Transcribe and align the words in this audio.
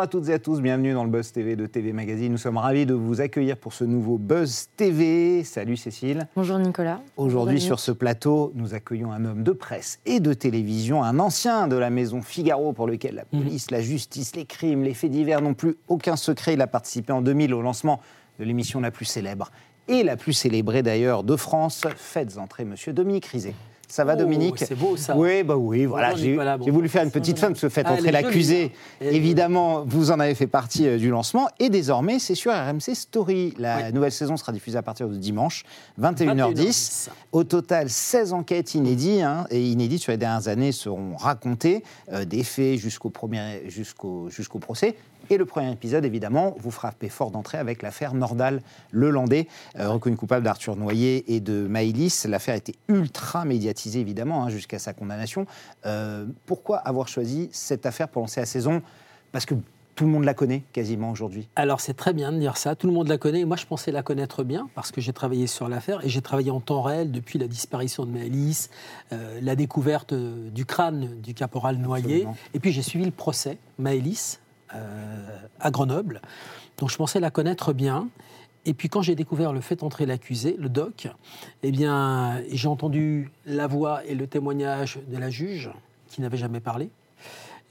Bonjour 0.00 0.08
à 0.08 0.18
toutes 0.18 0.28
et 0.30 0.32
à 0.32 0.38
tous, 0.38 0.62
bienvenue 0.62 0.94
dans 0.94 1.04
le 1.04 1.10
Buzz 1.10 1.30
TV 1.30 1.56
de 1.56 1.66
TV 1.66 1.92
Magazine. 1.92 2.32
Nous 2.32 2.38
sommes 2.38 2.56
ravis 2.56 2.86
de 2.86 2.94
vous 2.94 3.20
accueillir 3.20 3.58
pour 3.58 3.74
ce 3.74 3.84
nouveau 3.84 4.16
Buzz 4.16 4.68
TV. 4.74 5.44
Salut 5.44 5.76
Cécile. 5.76 6.26
Bonjour 6.34 6.58
Nicolas. 6.58 7.02
Aujourd'hui 7.18 7.60
sur 7.60 7.78
ce 7.78 7.92
plateau, 7.92 8.50
nous 8.54 8.72
accueillons 8.72 9.12
un 9.12 9.22
homme 9.26 9.42
de 9.42 9.52
presse 9.52 10.00
et 10.06 10.18
de 10.20 10.32
télévision, 10.32 11.04
un 11.04 11.18
ancien 11.18 11.68
de 11.68 11.76
la 11.76 11.90
maison 11.90 12.22
Figaro 12.22 12.72
pour 12.72 12.86
lequel 12.86 13.16
la 13.16 13.24
mhm. 13.30 13.44
police, 13.44 13.70
la 13.70 13.82
justice, 13.82 14.34
les 14.36 14.46
crimes, 14.46 14.84
les 14.84 14.94
faits 14.94 15.10
divers 15.10 15.42
n'ont 15.42 15.52
plus 15.52 15.76
aucun 15.86 16.16
secret. 16.16 16.54
Il 16.54 16.62
a 16.62 16.66
participé 16.66 17.12
en 17.12 17.20
2000 17.20 17.52
au 17.52 17.60
lancement 17.60 18.00
de 18.38 18.44
l'émission 18.44 18.80
la 18.80 18.90
plus 18.90 19.04
célèbre 19.04 19.50
et 19.86 20.02
la 20.02 20.16
plus 20.16 20.32
célébrée 20.32 20.82
d'ailleurs 20.82 21.24
de 21.24 21.36
France. 21.36 21.82
Faites 21.96 22.38
entrer 22.38 22.64
Monsieur 22.64 22.94
Dominique 22.94 23.26
Rizet. 23.26 23.54
Ça 23.90 24.04
va, 24.04 24.14
oh, 24.14 24.18
Dominique 24.18 24.58
C'est 24.58 24.76
beau, 24.76 24.96
ça. 24.96 25.16
Oui, 25.16 25.42
bah 25.42 25.56
oui, 25.56 25.84
voilà. 25.84 26.14
J'ai 26.14 26.36
voulu 26.70 26.88
faire 26.88 27.02
une 27.02 27.10
petite 27.10 27.38
fin, 27.38 27.48
parce 27.48 27.60
que 27.60 27.68
fait 27.68 27.86
entrer 27.86 28.12
l'accusé. 28.12 28.72
Évidemment, 29.00 29.84
vous 29.84 30.10
en 30.10 30.20
avez 30.20 30.34
fait 30.34 30.46
partie 30.46 30.86
euh, 30.86 30.96
du 30.96 31.10
lancement. 31.10 31.48
Et 31.58 31.70
désormais, 31.70 32.18
c'est 32.18 32.34
sur 32.34 32.52
RMC 32.52 32.94
Story. 32.94 33.54
La 33.58 33.90
nouvelle 33.90 34.12
saison 34.12 34.36
sera 34.36 34.52
diffusée 34.52 34.78
à 34.78 34.82
partir 34.82 35.08
de 35.08 35.16
dimanche, 35.16 35.64
21h10. 36.00 37.08
Au 37.32 37.44
total, 37.44 37.90
16 37.90 38.32
enquêtes 38.32 38.74
inédites, 38.74 39.22
hein, 39.22 39.46
et 39.50 39.60
inédites 39.60 40.02
sur 40.02 40.12
les 40.12 40.18
dernières 40.18 40.48
années 40.48 40.72
seront 40.72 41.16
racontées, 41.16 41.82
euh, 42.12 42.24
des 42.24 42.44
faits 42.44 42.78
jusqu'au 42.78 43.10
jusqu'au 44.30 44.58
procès. 44.60 44.94
Et 45.28 45.36
le 45.36 45.44
premier 45.44 45.70
épisode, 45.70 46.04
évidemment, 46.04 46.56
vous 46.58 46.72
frappez 46.72 47.08
fort 47.08 47.30
d'entrée 47.30 47.58
avec 47.58 47.82
l'affaire 47.82 48.14
Nordal 48.14 48.62
Lelandais, 48.90 49.46
euh, 49.78 49.88
reconnu 49.88 50.16
coupable 50.16 50.44
d'Arthur 50.44 50.74
Noyer 50.74 51.32
et 51.32 51.38
de 51.38 51.68
Maïlis. 51.68 52.24
L'affaire 52.28 52.56
était 52.56 52.74
ultra 52.88 53.44
évidemment, 53.86 54.44
hein, 54.44 54.50
jusqu'à 54.50 54.78
sa 54.78 54.92
condamnation. 54.92 55.46
Euh, 55.86 56.26
pourquoi 56.46 56.78
avoir 56.78 57.08
choisi 57.08 57.48
cette 57.52 57.86
affaire 57.86 58.08
pour 58.08 58.22
lancer 58.22 58.40
la 58.40 58.46
saison? 58.46 58.82
Parce 59.32 59.46
que 59.46 59.54
tout 59.94 60.06
le 60.06 60.12
monde 60.12 60.24
la 60.24 60.32
connaît 60.32 60.62
quasiment 60.72 61.10
aujourd'hui. 61.10 61.48
Alors 61.56 61.80
c'est 61.80 61.92
très 61.92 62.14
bien 62.14 62.32
de 62.32 62.38
dire 62.38 62.56
ça, 62.56 62.74
tout 62.74 62.86
le 62.86 62.92
monde 62.92 63.08
la 63.08 63.18
connaît. 63.18 63.44
Moi 63.44 63.56
je 63.56 63.66
pensais 63.66 63.92
la 63.92 64.02
connaître 64.02 64.44
bien 64.44 64.70
parce 64.74 64.92
que 64.92 65.00
j'ai 65.00 65.12
travaillé 65.12 65.46
sur 65.46 65.68
l'affaire 65.68 66.02
et 66.02 66.08
j'ai 66.08 66.22
travaillé 66.22 66.50
en 66.50 66.60
temps 66.60 66.80
réel 66.80 67.10
depuis 67.10 67.38
la 67.38 67.46
disparition 67.46 68.06
de 68.06 68.10
Maëlys, 68.10 68.70
euh, 69.12 69.38
la 69.42 69.56
découverte 69.56 70.14
du 70.14 70.64
crâne 70.64 71.20
du 71.20 71.34
caporal 71.34 71.76
Noyer. 71.76 72.26
Et 72.54 72.60
puis 72.60 72.72
j'ai 72.72 72.80
suivi 72.80 73.04
le 73.04 73.10
procès 73.10 73.58
Maëlys 73.78 74.40
euh, 74.74 75.38
à 75.60 75.70
Grenoble. 75.70 76.22
Donc 76.78 76.90
je 76.90 76.96
pensais 76.96 77.20
la 77.20 77.30
connaître 77.30 77.74
bien. 77.74 78.08
Et 78.66 78.74
puis 78.74 78.88
quand 78.88 79.02
j'ai 79.02 79.14
découvert 79.14 79.52
le 79.52 79.60
fait 79.60 79.82
entrer 79.82 80.06
l'accusé, 80.06 80.56
le 80.58 80.68
doc, 80.68 81.08
eh 81.62 81.70
bien 81.70 82.42
j'ai 82.50 82.68
entendu 82.68 83.30
la 83.46 83.66
voix 83.66 84.04
et 84.04 84.14
le 84.14 84.26
témoignage 84.26 84.98
de 85.08 85.16
la 85.16 85.30
juge 85.30 85.70
qui 86.08 86.20
n'avait 86.20 86.36
jamais 86.36 86.60
parlé. 86.60 86.90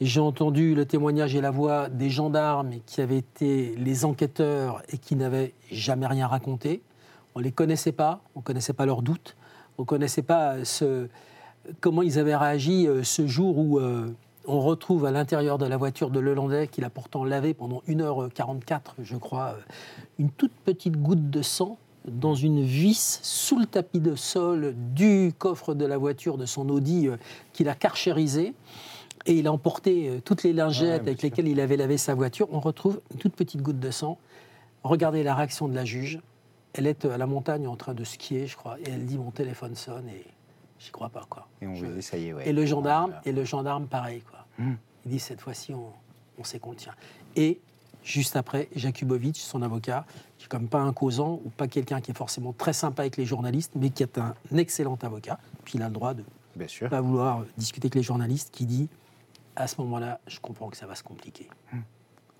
J'ai 0.02 0.22
entendu 0.22 0.76
le 0.76 0.86
témoignage 0.86 1.36
et 1.36 1.42
la 1.42 1.52
voix 1.52 1.90
des 1.90 2.10
gendarmes 2.10 2.72
qui 2.86 3.02
avaient 3.02 3.18
été 3.18 3.76
les 3.76 4.06
enquêteurs 4.06 4.82
et 4.90 4.98
qui 4.98 5.16
n'avaient 5.16 5.54
jamais 5.72 6.08
rien 6.08 6.26
raconté. 6.26 6.82
On 7.36 7.40
ne 7.40 7.44
les 7.44 7.52
connaissait 7.52 7.92
pas, 7.92 8.22
on 8.34 8.40
ne 8.40 8.44
connaissait 8.44 8.74
pas 8.74 8.86
leurs 8.86 9.02
doutes, 9.02 9.36
on 9.78 9.84
ne 9.84 9.86
connaissait 9.88 10.22
pas 10.22 10.56
comment 11.82 12.02
ils 12.02 12.18
avaient 12.18 12.36
réagi 12.36 12.88
euh, 12.88 13.04
ce 13.04 13.28
jour 13.28 13.58
où 13.58 13.80
euh, 13.80 14.10
on 14.50 14.62
retrouve 14.62 15.06
à 15.06 15.12
l'intérieur 15.12 15.60
de 15.60 15.68
la 15.68 15.78
voiture 15.78 16.10
de 16.10 16.20
Lelandais, 16.20 16.68
qu'il 16.68 16.84
a 16.84 16.90
pourtant 16.90 17.24
lavé 17.24 17.54
pendant 17.54 17.84
1h44, 17.88 18.96
je 19.04 19.16
crois, 19.16 19.50
euh, 19.50 19.62
une 20.18 20.32
toute 20.32 20.52
petite 20.66 20.98
goutte 20.98 21.30
de 21.30 21.42
sang 21.44 21.78
dans 22.08 22.34
une 22.34 22.64
vis 22.64 23.20
sous 23.22 23.60
le 23.60 23.68
tapis 23.68 24.00
de 24.00 24.16
sol 24.16 24.74
du 24.96 25.34
coffre 25.38 25.76
de 25.76 25.86
la 25.86 25.98
voiture 25.98 26.38
de 26.38 26.48
son 26.48 26.70
Audi 26.70 27.08
euh, 27.08 27.18
qu'il 27.54 27.70
a 27.70 27.76
carchérisé. 27.76 28.56
Et 29.28 29.34
il 29.34 29.46
a 29.46 29.52
emporté 29.52 30.10
euh, 30.10 30.20
toutes 30.20 30.42
les 30.42 30.54
lingettes 30.54 31.02
avec 31.02 31.22
lesquelles 31.22 31.48
il 31.48 31.60
avait 31.60 31.78
lavé 31.78 31.98
sa 31.98 32.16
voiture. 32.16 32.48
On 32.52 32.60
retrouve 32.60 33.02
une 33.14 33.20
toute 33.20 33.36
petite 33.36 33.62
goutte 33.62 33.80
de 33.80 33.92
sang. 33.92 34.18
Regardez 34.84 35.22
la 35.22 35.36
réaction 35.36 35.68
de 35.68 35.76
la 35.76 35.86
juge. 35.86 36.20
Elle 36.74 36.88
est 36.88 37.06
à 37.06 37.18
la 37.18 37.28
montagne 37.28 37.68
en 37.68 37.76
train 37.76 37.94
de 37.94 38.04
skier, 38.04 38.48
je 38.48 38.56
crois, 38.56 38.80
et 38.80 38.90
elle 38.90 39.06
dit 39.06 39.18
mon 39.18 39.32
téléphone 39.32 39.76
sonne 39.76 40.08
et 40.10 40.26
j'y 40.80 40.92
crois 40.92 41.10
pas 41.10 41.26
quoi. 41.30 41.48
Et 41.62 41.68
on 41.68 41.76
ça 42.02 42.18
y 42.18 42.30
est, 42.30 42.36
Et 42.46 42.54
le 42.54 42.66
gendarme, 42.66 43.14
et 43.26 43.32
le 43.32 43.44
gendarme 43.44 43.88
pareil 43.88 44.22
quoi. 44.22 44.39
Hmm. 44.60 44.76
Il 45.06 45.12
dit 45.12 45.20
cette 45.20 45.42
fois-ci, 45.42 45.74
on, 45.74 46.44
sait 46.44 46.60
qu'on 46.60 46.72
le 46.72 46.76
tient. 46.76 46.94
Et 47.36 47.60
juste 48.04 48.36
après, 48.36 48.70
Jakubovic, 48.76 49.38
son 49.38 49.62
avocat, 49.62 50.06
qui 50.38 50.46
n'est 50.46 50.50
comme 50.50 50.68
pas 50.68 50.80
un 50.80 50.94
causant 50.94 51.42
ou 51.44 51.50
pas 51.50 51.68
quelqu'un 51.68 52.02
qui 52.02 52.12
est 52.12 52.18
forcément 52.18 52.54
très 52.54 52.74
sympa 52.74 53.04
avec 53.04 53.18
les 53.18 53.26
journalistes, 53.26 53.72
mais 53.76 53.90
qui 53.90 54.04
est 54.04 54.18
un 54.18 54.36
excellent 54.56 54.98
avocat, 55.02 55.40
puis 55.64 55.74
il 55.78 55.82
a 55.82 55.88
le 55.88 55.94
droit 55.94 56.14
de 56.14 56.24
ne 56.56 56.88
pas 56.88 57.02
vouloir 57.02 57.46
discuter 57.58 57.88
avec 57.88 57.96
les 57.96 58.04
journalistes, 58.04 58.52
qui 58.52 58.66
dit 58.66 58.90
à 59.56 59.68
ce 59.68 59.82
moment-là, 59.82 60.20
je 60.28 60.40
comprends 60.40 60.70
que 60.70 60.78
ça 60.78 60.86
va 60.86 60.96
se 60.96 61.04
compliquer. 61.04 61.50
Hmm. 61.74 61.80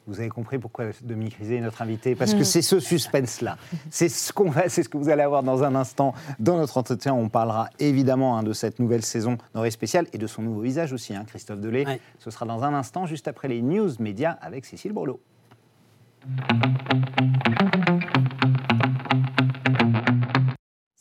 Vous 0.10 0.20
avez 0.20 0.30
compris 0.30 0.58
pourquoi 0.58 0.86
Dominique 1.04 1.36
Rizet 1.36 1.58
est 1.58 1.62
notre 1.62 1.84
invité 1.84 2.16
Parce 2.16 2.34
que 2.34 2.44
c'est 2.44 2.64
ce 2.64 2.80
suspense-là. 2.80 3.58
C'est 3.92 4.10
ce 4.10 4.34
qu'on 4.34 4.50
va, 4.50 4.68
c'est 4.68 4.82
ce 4.82 4.90
que 4.90 4.98
vous 4.98 5.10
allez 5.10 5.22
avoir 5.22 5.44
dans 5.44 5.64
un 5.64 5.76
instant 5.76 6.16
dans 6.40 6.58
notre 6.58 6.78
entretien. 6.78 7.14
On 7.14 7.30
parlera 7.30 7.70
évidemment 7.78 8.36
hein, 8.36 8.42
de 8.42 8.52
cette 8.52 8.80
nouvelle 8.80 9.04
saison 9.04 9.38
d'Orée 9.54 9.70
spéciale 9.70 10.08
et 10.12 10.18
de 10.18 10.26
son 10.26 10.42
nouveau 10.42 10.62
visage 10.62 10.94
aussi, 10.94 11.14
hein, 11.14 11.26
Christophe 11.28 11.60
Delay. 11.60 12.00
Ce 12.18 12.32
sera 12.32 12.48
dans 12.48 12.64
un 12.64 12.74
instant, 12.74 13.06
juste 13.06 13.28
après 13.28 13.48
les 13.48 13.62
news 13.62 13.92
médias 14.00 14.36
avec 14.42 14.66
Cécile 14.66 14.94
Borloo. 14.94 15.20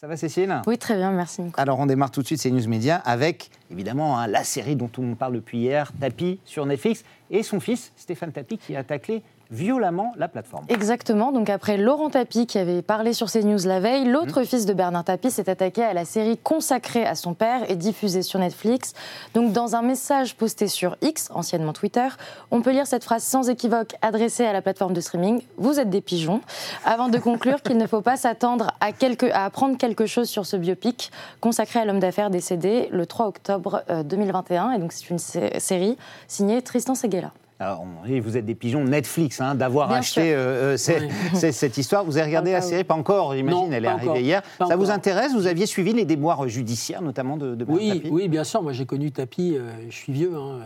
Ça 0.01 0.07
va 0.07 0.17
Cécile? 0.17 0.63
Oui, 0.69 0.79
très 0.79 0.95
bien, 0.95 1.11
merci 1.11 1.43
Nicolas. 1.43 1.61
Alors 1.61 1.81
on 1.81 1.87
démarre 1.87 2.13
tout 2.13 2.23
de 2.23 2.27
suite 2.27 2.41
ces 2.41 2.53
news 2.53 2.69
médias 2.69 2.99
avec 2.99 3.51
évidemment 3.69 4.17
hein, 4.17 4.29
la 4.29 4.45
série 4.45 4.77
dont 4.77 4.91
on 4.97 5.17
parle 5.17 5.35
depuis 5.35 5.59
hier, 5.59 5.91
Tapi 5.99 6.39
sur 6.45 6.67
Netflix, 6.67 7.03
et 7.33 7.43
son 7.43 7.59
fils 7.59 7.93
Stéphane 7.97 8.31
Tapi 8.31 8.59
qui 8.59 8.77
a 8.77 8.85
taclé 8.85 9.25
violemment 9.51 10.13
la 10.17 10.29
plateforme. 10.29 10.65
Exactement. 10.69 11.33
Donc 11.33 11.51
après 11.51 11.77
Laurent 11.77 12.11
Tapie 12.11 12.47
qui 12.47 12.59
avait 12.59 12.83
parlé 12.83 13.13
sur 13.13 13.31
CNews 13.31 13.67
la 13.67 13.81
veille, 13.81 14.05
l'autre 14.05 14.43
mmh. 14.43 14.45
fils 14.45 14.67
de 14.67 14.73
Bernard 14.73 15.05
Tapie 15.05 15.31
s'est 15.31 15.49
attaqué 15.49 15.83
à 15.83 15.95
la 15.95 16.05
série 16.05 16.37
consacrée 16.37 17.07
à 17.07 17.15
son 17.15 17.35
père 17.35 17.71
et 17.71 17.77
diffusée 17.77 18.23
sur 18.23 18.39
Netflix. 18.39 18.93
Donc 19.35 19.53
dans 19.53 19.77
un 19.77 19.83
message 19.83 20.37
posté 20.37 20.69
sur 20.69 20.97
X, 21.01 21.31
anciennement 21.35 21.73
Twitter, 21.73 22.09
on 22.51 22.61
peut 22.61 22.73
lire 22.73 22.87
cette 22.87 23.05
phrase 23.05 23.23
sans 23.23 23.49
équivoque 23.49 23.95
adressée 24.03 24.45
à 24.45 24.53
la 24.53 24.63
plateforme 24.63 24.93
de 24.93 25.01
streaming 25.01 25.43
Vous 25.57 25.81
êtes 25.81 25.91
des 25.91 26.01
pigeons. 26.01 26.41
Avant 26.85 27.09
de 27.09 27.19
conclure 27.19 27.63
qu'il 27.63 27.79
ne 27.79 27.87
faut 27.87 28.03
pas 28.03 28.17
s'attendre 28.17 28.73
à, 28.81 28.91
à 29.33 29.45
apprendre 29.45 29.79
quelque 29.79 30.07
chose 30.07 30.29
sur 30.29 30.47
ce 30.47 30.57
biopic 30.57 31.11
consacré 31.41 31.81
à 31.81 31.85
l'homme 31.85 32.01
d'affaires 32.01 32.31
décédé 32.31 32.89
le 32.91 33.07
3 33.07 33.27
octobre 33.27 33.83
2021. 34.05 34.69
Euh, 34.69 34.73
et 34.73 34.79
donc 34.79 34.93
c'est 34.93 35.11
une 35.11 35.19
série 35.19 35.97
signée 36.27 36.63
Tristan 36.63 36.95
Seguela. 36.95 37.33
Alors, 37.61 37.85
vous 38.23 38.37
êtes 38.37 38.47
des 38.47 38.55
pigeons 38.55 38.85
Netflix, 38.85 39.41
hein, 39.41 39.57
d'avoir 39.57 39.91
acheté 39.91 40.33
euh, 40.33 40.77
euh, 40.77 40.77
cette 41.35 41.77
histoire. 41.77 42.05
Vous 42.05 42.17
avez 42.17 42.27
regardé 42.27 42.53
la 42.53 42.61
série? 42.61 42.85
Pas 42.85 42.95
encore, 42.95 43.35
j'imagine, 43.35 43.73
elle 43.73 43.85
est 43.85 43.89
arrivée 43.89 44.23
hier. 44.23 44.43
Ça 44.59 44.77
vous 44.77 44.91
intéresse? 44.91 45.35
Vous 45.35 45.49
aviez 45.49 45.67
suivi 45.67 45.93
les 45.93 46.05
déboires 46.05 46.49
judiciaires, 46.49 47.03
notamment 47.03 47.37
de, 47.37 47.57
de 47.57 47.65
oui, 47.69 48.05
Oui, 48.11 48.29
bien 48.29 48.45
sûr. 48.45 48.63
Moi, 48.63 48.73
j'ai 48.73 48.87
connu 48.87 49.11
Tapi, 49.11 49.57
euh, 49.57 49.73
je 49.91 49.97
suis 49.97 50.13
vieux, 50.13 50.37
hein, 50.37 50.61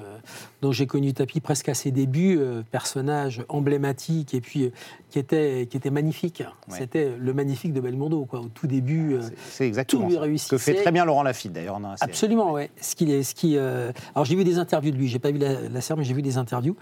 donc 0.61 0.75
j'ai 0.75 0.87
connu 0.87 1.15
Tapi 1.15 1.41
presque 1.41 1.71
à 1.71 1.75
ses 1.75 1.93
débuts, 1.93 2.39
personnage 2.71 3.43
emblématique 3.49 4.35
et 4.35 4.43
puis 4.43 4.71
qui 5.09 5.19
était, 5.19 5.67
qui 5.71 5.79
était 5.79 5.91
magnifique. 5.91 6.43
C'était 6.69 7.13
le 7.19 7.33
magnifique 7.33 7.73
de 7.73 7.81
Belmondo, 7.81 8.27
quoi. 8.27 8.41
Au 8.41 8.49
tout 8.49 8.67
début, 8.67 9.17
c'est 9.51 9.67
exactement 9.67 10.03
tout 10.03 10.09
lui 10.11 10.19
réussissait. 10.19 10.51
Que 10.51 10.59
fait 10.59 10.75
très 10.75 10.93
bien 10.93 11.07
Laurent 11.07 11.23
Lafitte, 11.23 11.55
d'ailleurs. 11.55 11.81
Absolument, 12.01 12.53
oui. 12.53 12.65
Ce 12.81 12.95
qui, 12.95 13.25
ce 13.25 13.35
qui, 13.35 13.57
alors, 13.57 14.25
j'ai 14.25 14.37
vu 14.37 14.45
des 14.45 14.59
interviews 14.59 14.91
de 14.91 14.97
lui. 14.97 15.09
J'ai 15.09 15.19
pas 15.19 15.31
vu 15.31 15.39
la, 15.39 15.69
la 15.73 15.81
série, 15.81 15.99
mais 15.99 16.05
j'ai 16.05 16.15
vu 16.15 16.23
des 16.23 16.37
interviews. 16.37 16.77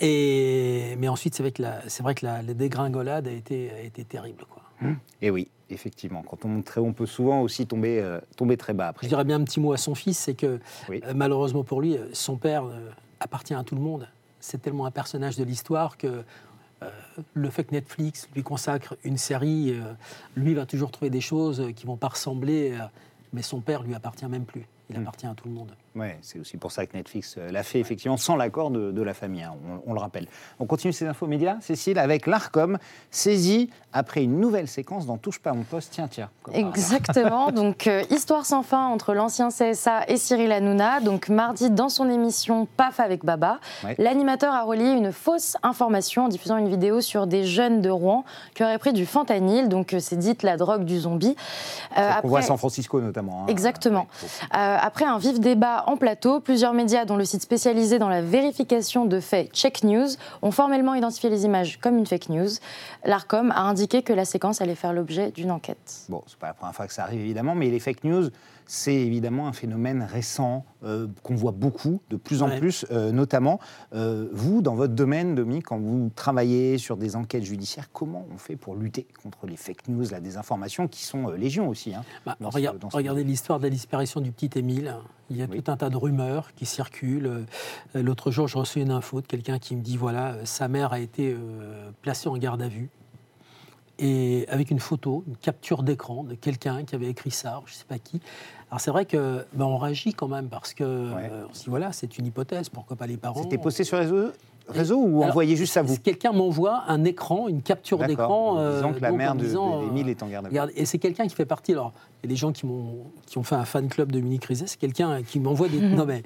Et, 0.00 0.94
mais 0.98 1.08
ensuite, 1.08 1.34
c'est 1.34 1.42
vrai 1.42 1.52
que 1.52 1.62
la, 1.62 1.88
c'est 1.88 2.02
vrai 2.02 2.14
que 2.14 2.24
la, 2.24 2.42
dégringolade 2.42 3.26
a 3.26 3.32
été, 3.32 3.70
a 3.70 3.80
été 3.80 4.04
terrible. 4.04 4.44
Quoi. 4.48 4.62
Mmh. 4.80 4.94
Et 5.22 5.30
oui, 5.30 5.48
effectivement. 5.70 6.22
Quand 6.22 6.44
on 6.44 6.48
monte 6.48 6.64
très 6.64 6.80
haut, 6.80 6.86
on 6.86 6.92
peut 6.92 7.06
souvent 7.06 7.40
aussi 7.40 7.66
tomber, 7.66 8.00
euh, 8.00 8.20
tomber 8.36 8.56
très 8.56 8.74
bas. 8.74 8.88
Après. 8.88 9.06
Je 9.06 9.08
dirais 9.08 9.24
bien 9.24 9.40
un 9.40 9.44
petit 9.44 9.60
mot 9.60 9.72
à 9.72 9.76
son 9.76 9.94
fils, 9.94 10.18
c'est 10.18 10.34
que 10.34 10.60
euh, 10.90 11.12
malheureusement 11.14 11.64
pour 11.64 11.80
lui, 11.80 11.96
euh, 11.96 12.08
son 12.12 12.36
père 12.36 12.64
appartient 13.20 13.54
à 13.54 13.64
tout 13.64 13.74
le 13.74 13.80
monde. 13.80 14.08
C'est 14.40 14.62
tellement 14.62 14.86
un 14.86 14.90
personnage 14.90 15.36
de 15.36 15.44
l'histoire 15.44 15.96
que 15.96 16.22
le 17.34 17.50
fait 17.50 17.64
que 17.64 17.72
Netflix 17.72 18.28
lui 18.36 18.44
consacre 18.44 18.96
une 19.02 19.18
série, 19.18 19.74
lui 20.36 20.54
va 20.54 20.64
toujours 20.64 20.92
trouver 20.92 21.10
des 21.10 21.20
choses 21.20 21.72
qui 21.74 21.86
vont 21.86 21.96
pas 21.96 22.06
ressembler, 22.06 22.78
mais 23.32 23.42
son 23.42 23.60
père 23.60 23.82
lui 23.82 23.96
appartient 23.96 24.26
même 24.26 24.44
plus. 24.44 24.64
Il 24.88 24.96
mmh. 24.96 25.02
appartient 25.02 25.26
à 25.26 25.34
tout 25.34 25.48
le 25.48 25.54
monde. 25.54 25.72
Oui, 25.94 26.08
c'est 26.22 26.38
aussi 26.38 26.56
pour 26.56 26.72
ça 26.72 26.86
que 26.86 26.96
Netflix 26.96 27.36
euh, 27.38 27.50
l'a 27.50 27.62
fait, 27.62 27.80
effectivement, 27.80 28.16
sans 28.16 28.36
l'accord 28.36 28.70
de, 28.70 29.02
la 29.02 29.14
famille, 29.14 29.42
hein, 29.42 29.54
on, 29.86 29.92
le 29.92 30.00
rappelle. 30.00 30.26
On 30.58 30.66
continue 30.66 30.92
ces 30.92 31.06
infos 31.06 31.26
médias, 31.26 31.56
Cécile, 31.60 31.98
avec 31.98 32.26
l'ARCOM, 32.26 32.78
saisi 33.10 33.70
après 33.92 34.22
une 34.22 34.38
nouvelle 34.38 34.68
séquence 34.68 35.06
dans 35.06 35.16
Touche 35.16 35.38
pas 35.38 35.52
mon 35.52 35.64
poste, 35.64 35.92
tiens, 35.92 36.08
tiens. 36.08 36.30
Exactement, 36.52 37.50
donc 37.52 37.86
euh, 37.86 38.02
histoire 38.10 38.44
sans 38.44 38.62
fin 38.62 38.86
entre 38.86 39.14
l'ancien 39.14 39.48
CSA 39.48 40.08
et 40.08 40.16
Cyril 40.16 40.52
Hanouna. 40.52 41.00
Donc 41.00 41.28
mardi, 41.28 41.70
dans 41.70 41.88
son 41.88 42.08
émission 42.10 42.66
PAF 42.76 43.00
avec 43.00 43.24
Baba, 43.24 43.60
l'animateur 43.98 44.52
a 44.52 44.62
relié 44.62 44.90
une 44.90 45.12
fausse 45.12 45.56
information 45.62 46.26
en 46.26 46.28
diffusant 46.28 46.58
une 46.58 46.68
vidéo 46.68 47.00
sur 47.00 47.26
des 47.26 47.44
jeunes 47.44 47.80
de 47.80 47.90
Rouen 47.90 48.24
qui 48.54 48.62
auraient 48.62 48.78
pris 48.78 48.92
du 48.92 49.06
fentanyl, 49.06 49.68
donc 49.68 49.94
euh, 49.94 50.00
c'est 50.00 50.16
dite 50.16 50.42
la 50.42 50.56
drogue 50.56 50.84
du 50.84 50.98
zombie. 50.98 51.36
Euh, 51.96 52.10
on 52.22 52.28
voit 52.28 52.40
à 52.40 52.42
San 52.42 52.58
Francisco 52.58 53.00
notamment. 53.00 53.42
Hein. 53.42 53.46
Exactement. 53.48 54.06
après 54.50 55.04
un 55.04 55.18
vif 55.18 55.40
débat 55.40 55.77
en 55.86 55.96
plateau. 55.96 56.40
Plusieurs 56.40 56.72
médias, 56.72 57.04
dont 57.04 57.16
le 57.16 57.24
site 57.24 57.42
spécialisé 57.42 57.98
dans 57.98 58.08
la 58.08 58.22
vérification 58.22 59.04
de 59.04 59.20
faits 59.20 59.52
Check 59.52 59.84
News, 59.84 60.08
ont 60.42 60.50
formellement 60.50 60.94
identifié 60.94 61.30
les 61.30 61.44
images 61.44 61.78
comme 61.78 61.98
une 61.98 62.06
fake 62.06 62.28
news. 62.28 62.48
L'ARCOM 63.04 63.50
a 63.50 63.62
indiqué 63.62 64.02
que 64.02 64.12
la 64.12 64.24
séquence 64.24 64.60
allait 64.60 64.74
faire 64.74 64.92
l'objet 64.92 65.30
d'une 65.30 65.50
enquête. 65.50 66.04
Bon, 66.08 66.22
c'est 66.26 66.38
pas 66.38 66.48
la 66.48 66.54
première 66.54 66.74
fois 66.74 66.86
que 66.86 66.92
ça 66.92 67.04
arrive 67.04 67.20
évidemment, 67.20 67.54
mais 67.54 67.70
les 67.70 67.80
fake 67.80 68.04
news, 68.04 68.30
c'est 68.68 68.94
évidemment 68.94 69.48
un 69.48 69.52
phénomène 69.52 70.02
récent 70.02 70.66
euh, 70.84 71.08
qu'on 71.22 71.34
voit 71.34 71.52
beaucoup, 71.52 72.02
de 72.10 72.16
plus 72.16 72.42
en 72.42 72.50
plus, 72.58 72.84
euh, 72.90 73.10
notamment. 73.10 73.58
Euh, 73.94 74.28
vous, 74.32 74.60
dans 74.60 74.74
votre 74.74 74.94
domaine, 74.94 75.34
Dominique, 75.34 75.64
quand 75.64 75.78
vous 75.78 76.10
travaillez 76.14 76.76
sur 76.76 76.98
des 76.98 77.16
enquêtes 77.16 77.44
judiciaires, 77.44 77.90
comment 77.90 78.26
on 78.32 78.36
fait 78.36 78.56
pour 78.56 78.76
lutter 78.76 79.06
contre 79.22 79.46
les 79.46 79.56
fake 79.56 79.88
news, 79.88 80.04
la 80.10 80.20
désinformation, 80.20 80.86
qui 80.86 81.02
sont 81.02 81.30
légion 81.30 81.68
aussi 81.68 81.94
hein, 81.94 82.04
bah, 82.26 82.36
Regardez 82.92 83.24
l'histoire 83.24 83.58
de 83.58 83.64
la 83.64 83.70
disparition 83.70 84.20
du 84.20 84.32
petit 84.32 84.50
Émile. 84.58 84.96
Il 85.30 85.38
y 85.38 85.42
a 85.42 85.46
tout 85.46 85.70
un 85.70 85.76
tas 85.76 85.88
de 85.88 85.96
rumeurs 85.96 86.52
qui 86.54 86.66
circulent. 86.66 87.46
L'autre 87.94 88.30
jour, 88.30 88.48
je 88.48 88.58
reçois 88.58 88.82
une 88.82 88.90
info 88.90 89.22
de 89.22 89.26
quelqu'un 89.26 89.58
qui 89.58 89.76
me 89.76 89.82
dit 89.82 89.96
voilà, 89.96 90.36
sa 90.44 90.68
mère 90.68 90.92
a 90.92 91.00
été 91.00 91.36
placée 92.02 92.28
en 92.28 92.36
garde 92.36 92.62
à 92.62 92.68
vue 92.68 92.90
et 93.98 94.46
avec 94.48 94.70
une 94.70 94.80
photo, 94.80 95.24
une 95.26 95.36
capture 95.36 95.82
d'écran 95.82 96.24
de 96.24 96.34
quelqu'un 96.34 96.84
qui 96.84 96.94
avait 96.94 97.08
écrit 97.08 97.30
ça, 97.30 97.60
je 97.66 97.72
ne 97.72 97.76
sais 97.76 97.84
pas 97.84 97.98
qui. 97.98 98.20
Alors 98.70 98.80
c'est 98.80 98.90
vrai 98.90 99.06
que 99.06 99.44
ben, 99.52 99.64
on 99.64 99.78
réagit 99.78 100.14
quand 100.14 100.28
même 100.28 100.48
parce 100.48 100.74
que 100.74 100.84
euh, 100.84 101.46
on 101.50 101.54
se 101.54 101.64
dit 101.64 101.70
voilà, 101.70 101.92
c'est 101.92 102.18
une 102.18 102.26
hypothèse, 102.26 102.68
pourquoi 102.68 102.96
pas 102.96 103.06
les 103.06 103.16
parents? 103.16 103.42
C'était 103.42 103.58
posté 103.58 103.84
sur 103.84 103.96
les 103.96 104.04
réseaux? 104.04 104.32
Réseau 104.68 104.98
ou 104.98 105.22
envoyé 105.24 105.56
juste 105.56 105.76
à 105.76 105.82
vous 105.82 105.96
Quelqu'un 105.98 106.32
m'envoie 106.32 106.84
un 106.88 107.04
écran, 107.04 107.48
une 107.48 107.62
capture 107.62 107.98
d'écran. 107.98 108.58
En 108.58 108.74
disant 108.74 108.92
que 108.92 109.00
la 109.00 109.12
mère 109.12 109.34
d'Émile 109.34 110.08
est 110.08 110.22
en 110.22 110.28
garde 110.28 110.46
à 110.46 110.48
vue. 110.48 110.72
Et 110.76 110.84
c'est 110.84 110.98
quelqu'un 110.98 111.26
qui 111.26 111.34
fait 111.34 111.46
partie. 111.46 111.72
Alors, 111.72 111.92
il 112.22 112.26
y 112.26 112.28
a 112.28 112.30
des 112.30 112.36
gens 112.36 112.52
qui, 112.52 112.64
ont, 112.64 113.06
qui 113.26 113.38
ont 113.38 113.42
fait 113.42 113.54
un 113.54 113.64
fan 113.64 113.88
club 113.88 114.10
de 114.10 114.18
Dominique 114.18 114.44
Rizet. 114.44 114.66
C'est 114.66 114.78
quelqu'un 114.78 115.22
qui 115.22 115.40
m'envoie 115.40 115.68
des. 115.68 115.80
non, 115.80 116.04
mais 116.06 116.22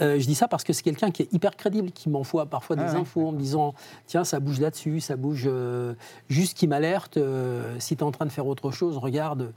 euh, 0.00 0.18
je 0.18 0.26
dis 0.26 0.34
ça 0.34 0.48
parce 0.48 0.64
que 0.64 0.72
c'est 0.72 0.82
quelqu'un 0.82 1.10
qui 1.10 1.22
est 1.22 1.32
hyper 1.32 1.56
crédible, 1.56 1.90
qui 1.90 2.08
m'envoie 2.08 2.46
parfois 2.46 2.76
des 2.76 2.82
ah 2.82 2.96
infos 2.96 3.28
en 3.28 3.32
me 3.32 3.38
disant 3.38 3.74
tiens, 4.06 4.24
ça 4.24 4.40
bouge 4.40 4.60
là-dessus, 4.60 5.00
ça 5.00 5.16
bouge. 5.16 5.44
Euh, 5.46 5.94
juste 6.28 6.56
qui 6.56 6.66
m'alerte. 6.66 7.16
Euh, 7.16 7.74
si 7.78 7.96
tu 7.96 8.00
es 8.00 8.06
en 8.06 8.12
train 8.12 8.26
de 8.26 8.32
faire 8.32 8.46
autre 8.46 8.70
chose, 8.70 8.98
regarde. 8.98 9.52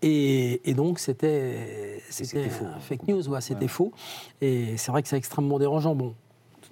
Et, 0.00 0.74
donc, 0.76 1.00
c'était 1.00 2.00
fake 2.10 3.08
news, 3.08 3.28
ouais, 3.28 3.40
c'était 3.40 3.66
faux. 3.66 3.92
Et 4.40 4.76
c'est 4.76 4.92
vrai 4.92 5.02
que 5.02 5.08
c'est 5.08 5.16
extrêmement 5.16 5.58
dérangeant. 5.58 5.96
Bon, 5.96 6.14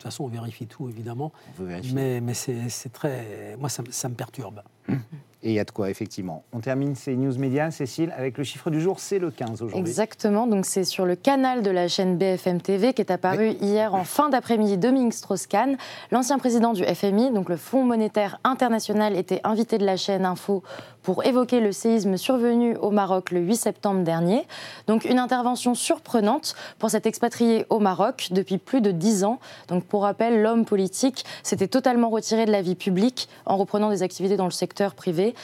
façon, 0.07 0.25
on 0.25 0.29
vérifie 0.29 0.67
tout, 0.67 0.89
évidemment. 0.89 1.33
Mais, 1.93 2.21
mais 2.21 2.35
c'est 2.35 2.93
très. 2.93 3.57
Moi, 3.59 3.69
ça, 3.69 3.83
ça 3.91 4.09
me 4.09 4.15
perturbe. 4.15 4.63
Hum. 4.89 5.01
Et 5.47 5.51
il 5.51 5.55
y 5.55 5.61
a 5.61 5.65
de 5.65 5.71
quoi, 5.71 5.91
effectivement. 5.91 6.43
On 6.53 6.59
termine 6.59 6.97
ces 6.97 7.15
news 7.15 7.39
médias, 7.39 7.71
Cécile, 7.71 8.13
avec 8.19 8.37
le 8.37 8.43
chiffre 8.43 8.69
du 8.69 8.81
jour, 8.81 8.99
c'est 8.99 9.21
le 9.21 9.31
15 9.31 9.63
aujourd'hui. 9.63 9.79
Exactement, 9.79 10.49
donc 10.49 10.67
c'est 10.67 10.83
sur 10.83 11.07
le 11.07 11.15
canal 11.15 11.63
de 11.63 11.71
la 11.71 11.87
chaîne 11.87 12.19
BFM 12.19 12.61
TV 12.61 12.93
qui 12.93 13.01
est 13.01 13.13
apparu 13.13 13.51
hier 13.61 13.95
en 13.95 14.03
fin 14.03 14.29
d'après-midi 14.29 14.77
Dominique 14.77 15.15
Strauss-Kahn. 15.15 15.77
L'ancien 16.11 16.39
président 16.39 16.73
du 16.73 16.83
FMI, 16.83 17.31
donc 17.31 17.49
le 17.49 17.57
Fonds 17.57 17.85
monétaire 17.85 18.41
international, 18.43 19.15
était 19.17 19.41
invité 19.45 19.79
de 19.79 19.87
la 19.87 19.97
chaîne 19.97 20.25
Info 20.25 20.65
pour 21.07 21.25
évoquer 21.25 21.61
le 21.61 21.71
séisme 21.71 22.17
survenu 22.17 22.77
au 22.79 22.91
Maroc 22.91 23.31
le 23.31 23.39
8 23.39 23.55
septembre 23.55 24.03
dernier. 24.03 24.45
Donc 24.89 25.05
une 25.05 25.21
intervention 25.21 25.77
surprenante 25.77 26.57
pour 26.81 26.91
cet 26.91 27.07
expatrié 27.07 27.65
au 27.71 27.79
Maroc 27.79 28.31
depuis 28.33 28.59
plus 28.59 28.81
de 28.81 28.91
dix 28.91 29.23
ans. 29.23 29.39
Donc 29.69 29.85
pour 29.85 30.03
rappel, 30.03 30.43
l'homme 30.43 30.65
politique 30.65 31.25
s'était 31.45 31.69
totalement 31.69 32.11
retiré 32.11 32.45
de 32.45 32.51
la 32.51 32.61
vie 32.61 32.75
publique 32.75 33.29
en 33.45 33.57
reprenant 33.57 33.89
des 33.89 34.03
activités 34.03 34.37
dans 34.37 34.47
le 34.47 34.51
secteur 34.51 34.97
privé 34.97 35.36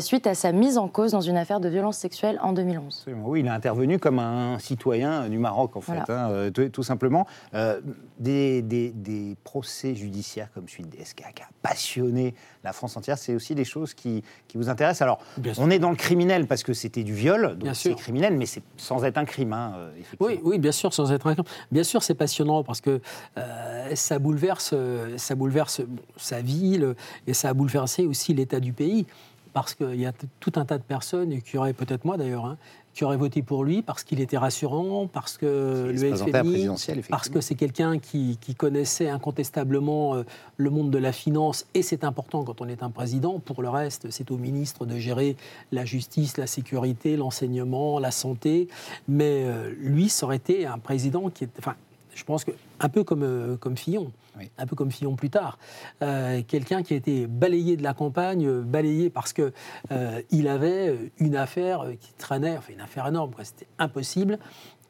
suite 0.00 0.26
à 0.26 0.34
sa 0.34 0.52
mise 0.52 0.78
en 0.78 0.88
cause 0.88 1.12
dans 1.12 1.20
une 1.20 1.36
affaire 1.36 1.60
de 1.60 1.68
violence 1.68 1.98
sexuelle 1.98 2.38
en 2.42 2.52
2011. 2.52 3.06
Oui, 3.24 3.40
il 3.40 3.48
a 3.48 3.54
intervenu 3.54 3.98
comme 3.98 4.18
un 4.18 4.58
citoyen 4.58 5.28
du 5.28 5.38
Maroc 5.38 5.76
en 5.76 5.80
fait, 5.80 6.08
hein, 6.08 6.30
euh, 6.30 6.50
tout, 6.50 6.82
simplement. 6.82 7.26
Euh, 7.54 7.80
des, 8.18 8.62
des, 8.62 9.36
procès 9.44 9.94
judiciaires 9.94 10.48
comme 10.52 10.68
celui 10.68 10.84
de 10.84 10.96
DSK 10.96 11.24
qui 11.34 11.42
a 11.42 11.48
passionné 11.62 12.34
la 12.62 12.72
France 12.72 12.96
entière, 12.96 13.18
c'est 13.18 13.34
aussi 13.34 13.54
des 13.54 13.64
choses 13.64 13.94
qui, 13.94 14.22
qui 14.48 14.58
vous 14.58 14.68
intéressent. 14.68 15.02
Alors, 15.02 15.18
on 15.58 15.70
est 15.70 15.78
dans 15.78 15.90
le 15.90 15.96
criminel 15.96 16.46
parce 16.46 16.62
que 16.62 16.72
c'était 16.72 17.02
du 17.02 17.14
viol, 17.14 17.56
donc 17.56 17.74
c'est 17.74 17.94
criminel, 17.94 18.36
mais 18.36 18.46
c'est 18.46 18.62
sans 18.76 19.04
être 19.04 19.18
un 19.18 19.24
crime, 19.24 19.52
hein, 19.52 19.74
Oui, 20.20 20.40
oui, 20.44 20.58
bien 20.58 20.72
sûr, 20.72 20.92
sans 20.92 21.10
être 21.12 21.26
un 21.26 21.34
crime. 21.34 21.44
Bien 21.72 21.84
sûr, 21.84 22.02
c'est 22.02 22.14
passionnant 22.14 22.62
parce 22.62 22.80
que 22.80 23.00
euh, 23.38 23.94
ça 23.94 24.18
bouleverse, 24.18 24.74
ça 25.16 25.34
bouleverse 25.34 25.80
sa 26.16 26.42
ville 26.42 26.94
et 27.26 27.34
ça 27.34 27.48
a 27.48 27.54
bouleversé 27.54 28.06
aussi 28.06 28.34
l'état 28.34 28.60
du 28.60 28.72
pays 28.72 29.06
parce 29.52 29.74
qu'il 29.74 30.00
y 30.00 30.06
a 30.06 30.12
tout 30.40 30.52
un 30.56 30.64
tas 30.64 30.78
de 30.78 30.82
personnes, 30.82 31.40
qui 31.42 31.58
auraient 31.58 31.72
peut-être 31.72 32.04
moi 32.04 32.16
d'ailleurs, 32.16 32.44
hein, 32.44 32.56
qui 32.94 33.04
auraient 33.04 33.16
voté 33.16 33.42
pour 33.42 33.64
lui 33.64 33.82
parce 33.82 34.02
qu'il 34.02 34.20
était 34.20 34.36
rassurant, 34.36 35.06
parce 35.06 35.38
que 35.38 35.92
le 35.94 36.16
FMI, 36.16 36.68
parce 37.08 37.28
que 37.28 37.40
c'est 37.40 37.54
quelqu'un 37.54 37.98
qui, 37.98 38.38
connaissait 38.56 39.08
incontestablement 39.08 40.16
euh, 40.16 40.24
le 40.56 40.70
monde 40.70 40.90
de 40.90 40.98
la 40.98 41.12
finance, 41.12 41.66
et 41.74 41.82
c'est 41.82 42.04
important 42.04 42.44
quand 42.44 42.60
on 42.60 42.68
est 42.68 42.82
un 42.82 42.90
président. 42.90 43.38
Pour 43.38 43.62
le 43.62 43.68
reste, 43.68 44.10
c'est 44.10 44.30
au 44.30 44.36
ministre 44.36 44.86
de 44.86 44.98
gérer 44.98 45.36
la 45.72 45.84
justice, 45.84 46.36
la 46.36 46.46
sécurité, 46.46 47.16
l'enseignement, 47.16 47.98
la 48.00 48.10
santé. 48.10 48.68
Mais 49.08 49.44
euh, 49.44 49.72
lui, 49.78 50.08
ça 50.08 50.26
aurait 50.26 50.36
été 50.36 50.66
un 50.66 50.78
président 50.78 51.30
qui 51.30 51.44
est, 51.44 51.50
enfin, 51.58 51.76
je 52.20 52.24
pense 52.26 52.44
que 52.44 52.50
un 52.80 52.88
peu 52.90 53.02
comme, 53.02 53.22
euh, 53.22 53.56
comme 53.56 53.78
Fillon, 53.78 54.12
un 54.58 54.66
peu 54.66 54.76
comme 54.76 54.90
Fillon 54.90 55.16
plus 55.16 55.30
tard, 55.30 55.58
euh, 56.02 56.42
quelqu'un 56.46 56.82
qui 56.82 56.92
a 56.92 56.96
été 56.96 57.26
balayé 57.26 57.78
de 57.78 57.82
la 57.82 57.94
campagne, 57.94 58.60
balayé 58.60 59.08
parce 59.08 59.32
que 59.32 59.52
euh, 59.90 60.20
il 60.30 60.46
avait 60.46 61.10
une 61.18 61.34
affaire 61.34 61.86
qui 61.98 62.12
traînait, 62.18 62.58
enfin 62.58 62.74
une 62.74 62.80
affaire 62.82 63.06
énorme, 63.06 63.32
c'était 63.42 63.66
impossible 63.78 64.38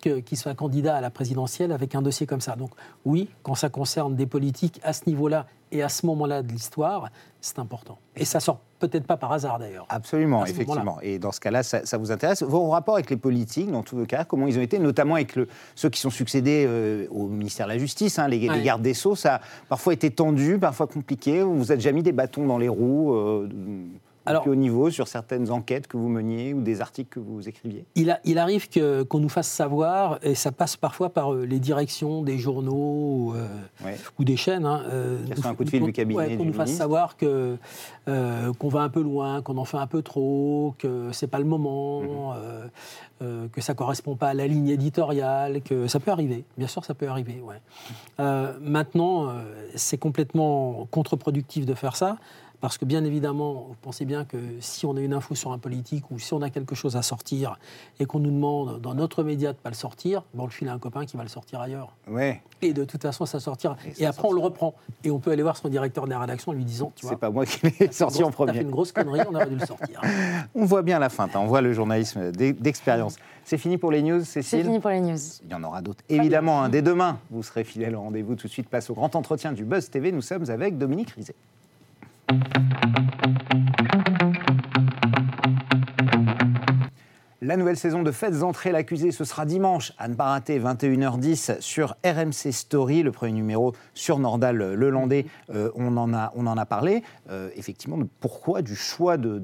qu'il 0.01 0.37
soit 0.37 0.55
candidat 0.55 0.97
à 0.97 1.01
la 1.01 1.11
présidentielle 1.11 1.73
avec 1.73 1.95
un 1.95 2.03
dossier 2.03 2.27
comme 2.27 2.41
ça. 2.41 2.57
Donc 2.57 2.71
oui, 3.05 3.29
quand 3.43 3.55
ça 3.55 3.69
concerne 3.69 4.17
des 4.17 4.27
politiques 4.27 4.81
à 4.83 4.93
ce 4.93 5.03
niveau-là 5.07 5.47
et 5.73 5.83
à 5.83 5.89
ce 5.89 6.05
moment-là 6.07 6.43
de 6.43 6.51
l'histoire, 6.51 7.11
c'est 7.41 7.59
important. 7.59 7.99
Et 8.17 8.25
ça 8.25 8.41
sort 8.41 8.61
peut-être 8.81 9.07
pas 9.07 9.17
par 9.17 9.33
hasard 9.33 9.59
d'ailleurs. 9.59 9.87
Absolument, 9.89 10.45
effectivement. 10.45 10.99
Et 11.03 11.19
dans 11.19 11.33
ce 11.33 11.41
cas-là, 11.41 11.63
ça, 11.63 11.99
vous 11.99 12.11
intéresse. 12.11 12.43
Vos 12.43 12.71
rapports 12.71 12.95
avec 12.95 13.11
les 13.11 13.17
politiques, 13.17 13.71
dans 13.71 13.83
tous 13.83 13.97
vos 13.97 14.07
cas, 14.07 14.25
comment 14.25 14.47
ils 14.47 14.59
ont 14.59 14.63
été, 14.63 14.79
notamment 14.79 15.15
avec 15.15 15.37
le, 15.37 15.49
ceux 15.75 15.91
qui 15.91 16.01
sont 16.01 16.11
succédés 16.11 16.65
euh, 16.67 17.07
au 17.11 17.29
ministère 17.29 17.67
de 17.67 17.73
la 17.73 17.79
Justice, 17.79 18.19
hein, 18.19 18.27
les, 18.27 18.41
gardes 18.41 18.83
des 18.83 18.95
Sceaux, 18.95 19.15
ça 19.15 19.37
a 19.37 19.41
parfois 19.69 19.93
été 19.93 20.11
tendu, 20.11 20.59
parfois 20.59 20.87
compliqué. 20.87 21.43
Vous 21.43 21.57
vous 21.57 21.73
êtes 21.73 21.79
déjà 21.79 21.93
mis 21.93 22.03
des 22.03 22.13
bâtons 22.13 22.47
dans 22.47 22.59
les 22.59 22.69
roues 22.69 23.15
euh, 23.15 23.49
alors, 24.27 24.43
plus 24.43 24.53
haut 24.53 24.57
niveau 24.57 24.91
sur 24.91 25.09
certaines 25.09 25.51
enquêtes 25.51 25.87
que 25.87 25.97
vous 25.97 26.09
meniez 26.09 26.53
ou 26.53 26.61
des 26.61 26.81
articles 26.81 27.09
que 27.09 27.21
vous 27.21 27.49
écriviez? 27.49 27.85
Il, 27.95 28.11
a, 28.11 28.21
il 28.25 28.39
arrive 28.39 28.69
qu'on 29.07 29.19
nous 29.19 29.29
fasse 29.29 29.49
savoir, 29.49 30.19
et 30.23 30.35
ça 30.35 30.53
passe 30.53 30.77
parfois 30.77 31.11
par 31.11 31.33
euh, 31.33 31.45
les 31.47 31.59
directions 31.59 32.23
des 32.23 32.39
journaux 32.39 33.35
euh, 33.35 33.97
ou 34.19 34.25
des 34.25 34.37
chaînes. 34.37 34.67
Hein, 34.67 34.83
euh, 34.91 35.19
un 35.43 35.55
coup 35.55 35.65
de 35.65 35.71
fil 35.71 35.83
du 35.83 35.93
cabinet. 35.93 36.37
qu'on 36.37 36.45
nous 36.45 36.53
fasse 36.53 36.73
savoir 36.73 37.17
que, 37.17 37.57
qu'on 38.07 38.69
va 38.69 38.81
un 38.81 38.89
peu 38.89 39.03
loin, 39.03 39.41
qu'on 39.43 39.57
en 39.57 39.65
fait 39.65 39.79
un 39.79 39.87
peu 39.87 40.03
trop, 40.03 40.75
que 40.79 41.11
c'est 41.13 41.29
pas 41.29 41.39
le 41.39 41.45
moment, 41.45 42.03
mhm. 43.23 43.49
que 43.51 43.61
ça 43.61 43.75
correspond 43.75 44.17
pas 44.17 44.29
à 44.29 44.35
la 44.35 44.47
ligne 44.47 44.69
éditoriale, 44.69 45.63
que 45.63 45.87
ça 45.87 46.01
peut 46.01 46.11
arriver. 46.11 46.45
Bien 46.59 46.67
sûr, 46.67 46.85
ça 46.85 46.95
peut 46.95 47.09
arriver. 47.09 47.43
Ouais. 47.43 47.61
maintenant, 48.61 49.33
c'est 49.77 49.99
complètement 49.99 50.87
contre-productif 50.91 51.65
de 51.65 51.75
faire 51.75 51.97
ça. 51.97 52.17
Parce 52.61 52.77
que 52.77 52.85
bien 52.85 53.05
évidemment, 53.05 53.67
vous 53.69 53.77
pensez 53.81 54.05
bien 54.05 54.25
que 54.25 54.37
si 54.61 54.85
on 54.85 54.97
a 54.97 55.01
une 55.01 55.15
info 55.15 55.35
sur 55.35 55.53
un 55.53 55.59
politique 55.59 56.11
ou 56.11 56.19
si 56.19 56.35
on 56.35 56.43
a 56.43 56.51
quelque 56.51 56.75
chose 56.75 56.97
à 56.97 57.03
sortir 57.03 57.59
et 57.99 58.07
qu'on 58.07 58.19
nous 58.19 58.31
demande 58.31 58.81
dans 58.81 58.95
notre 58.95 59.23
média 59.23 59.53
de 59.53 59.57
ne 59.57 59.63
pas 59.63 59.71
le 59.71 59.75
sortir, 59.75 60.25
bon, 60.35 60.43
on 60.43 60.47
le 60.47 60.53
file 60.53 60.69
à 60.69 60.75
un 60.75 60.79
copain 60.79 61.07
qui 61.07 61.17
va 61.17 61.23
le 61.23 61.29
sortir 61.29 61.61
ailleurs. 61.61 61.97
Ouais. 62.07 62.43
Et 62.63 62.75
de 62.75 62.85
toute 62.85 63.01
façon, 63.01 63.25
ça 63.25 63.41
sortira. 63.41 63.77
Et, 63.99 64.05
après, 64.05 64.29
on 64.29 64.33
le 64.33 64.41
reprend. 64.41 64.75
Et 65.05 65.11
on 65.11 65.19
peut 65.19 65.31
aller 65.31 65.43
voir 65.43 65.57
son 65.57 65.69
directeur 65.69 66.05
de 66.05 66.11
la 66.11 66.19
rédaction 66.19 66.53
en 66.53 66.55
lui 66.55 66.65
disant 66.65 66.93
Tu 66.95 67.07
vois. 67.07 67.13
C'est 67.15 67.21
pas 67.21 67.31
moi 67.31 67.47
qui 67.47 67.61
l'ai 67.67 67.93
sorti 67.93 68.23
en 68.23 68.31
premier. 68.31 68.53
Tu 68.53 68.59
fait 68.59 68.65
une 68.65 68.71
grosse 68.71 68.93
connerie, 68.93 69.21
on 69.29 69.35
aurait 69.35 69.47
dû 69.47 69.57
le 69.57 69.67
sortir. 69.67 70.01
on 70.55 70.65
voit 70.67 70.83
bien 70.83 70.99
la 70.99 71.09
fin, 71.09 71.29
on 71.35 71.47
voit 71.47 71.63
le 71.63 71.73
journalisme 71.73 72.31
d'expérience. 72.33 73.17
C'est 73.45 73.59
fini 73.59 73.79
pour 73.79 73.91
les 73.91 74.03
news, 74.03 74.21
Cécile? 74.21 74.43
C'est 74.43 74.63
fini 74.65 74.81
pour 74.81 74.91
les 74.91 75.01
news. 75.01 75.19
Il 75.45 75.51
y 75.51 75.55
en 75.55 75.65
aura 75.65 75.81
d'autres. 75.81 76.05
Évidemment, 76.09 76.63
hein, 76.63 76.69
dès 76.69 76.83
demain, 76.83 77.19
vous 77.31 77.43
serez 77.43 77.65
fidèle 77.65 77.97
au 77.97 78.01
rendez-vous. 78.01 78.35
Tout 78.35 78.47
de 78.47 78.53
suite, 78.53 78.69
place 78.69 78.91
au 78.91 78.95
grand 78.95 79.17
entretien 79.17 79.53
du 79.53 79.65
Buzz 79.65 79.89
TV. 79.89 80.13
Nous 80.13 80.23
sommes 80.23 80.49
avec 80.51 80.77
Dominique 80.77 81.11
Rizet. 81.11 81.35
La 87.51 87.57
nouvelle 87.57 87.77
saison 87.77 88.05
de 88.05 88.13
Faites 88.13 88.45
entrer 88.45 88.71
l'accusé, 88.71 89.11
ce 89.11 89.25
sera 89.25 89.45
dimanche, 89.45 89.93
à 89.99 90.07
ne 90.07 90.15
pas 90.15 90.27
rater, 90.27 90.61
21h10 90.61 91.61
sur 91.61 91.97
RMC 92.05 92.53
Story, 92.53 93.03
le 93.03 93.11
premier 93.11 93.33
numéro 93.33 93.75
sur 93.93 94.21
Nordal 94.21 94.57
Le 94.57 94.91
Landais. 94.91 95.27
Euh, 95.53 95.73
on, 95.75 95.97
en 95.97 96.15
a, 96.15 96.33
on 96.37 96.47
en 96.47 96.57
a 96.57 96.65
parlé, 96.65 97.03
euh, 97.29 97.51
effectivement, 97.57 97.99
de 97.99 98.07
pourquoi, 98.21 98.63
du 98.63 98.77
choix 98.77 99.17
de, 99.17 99.43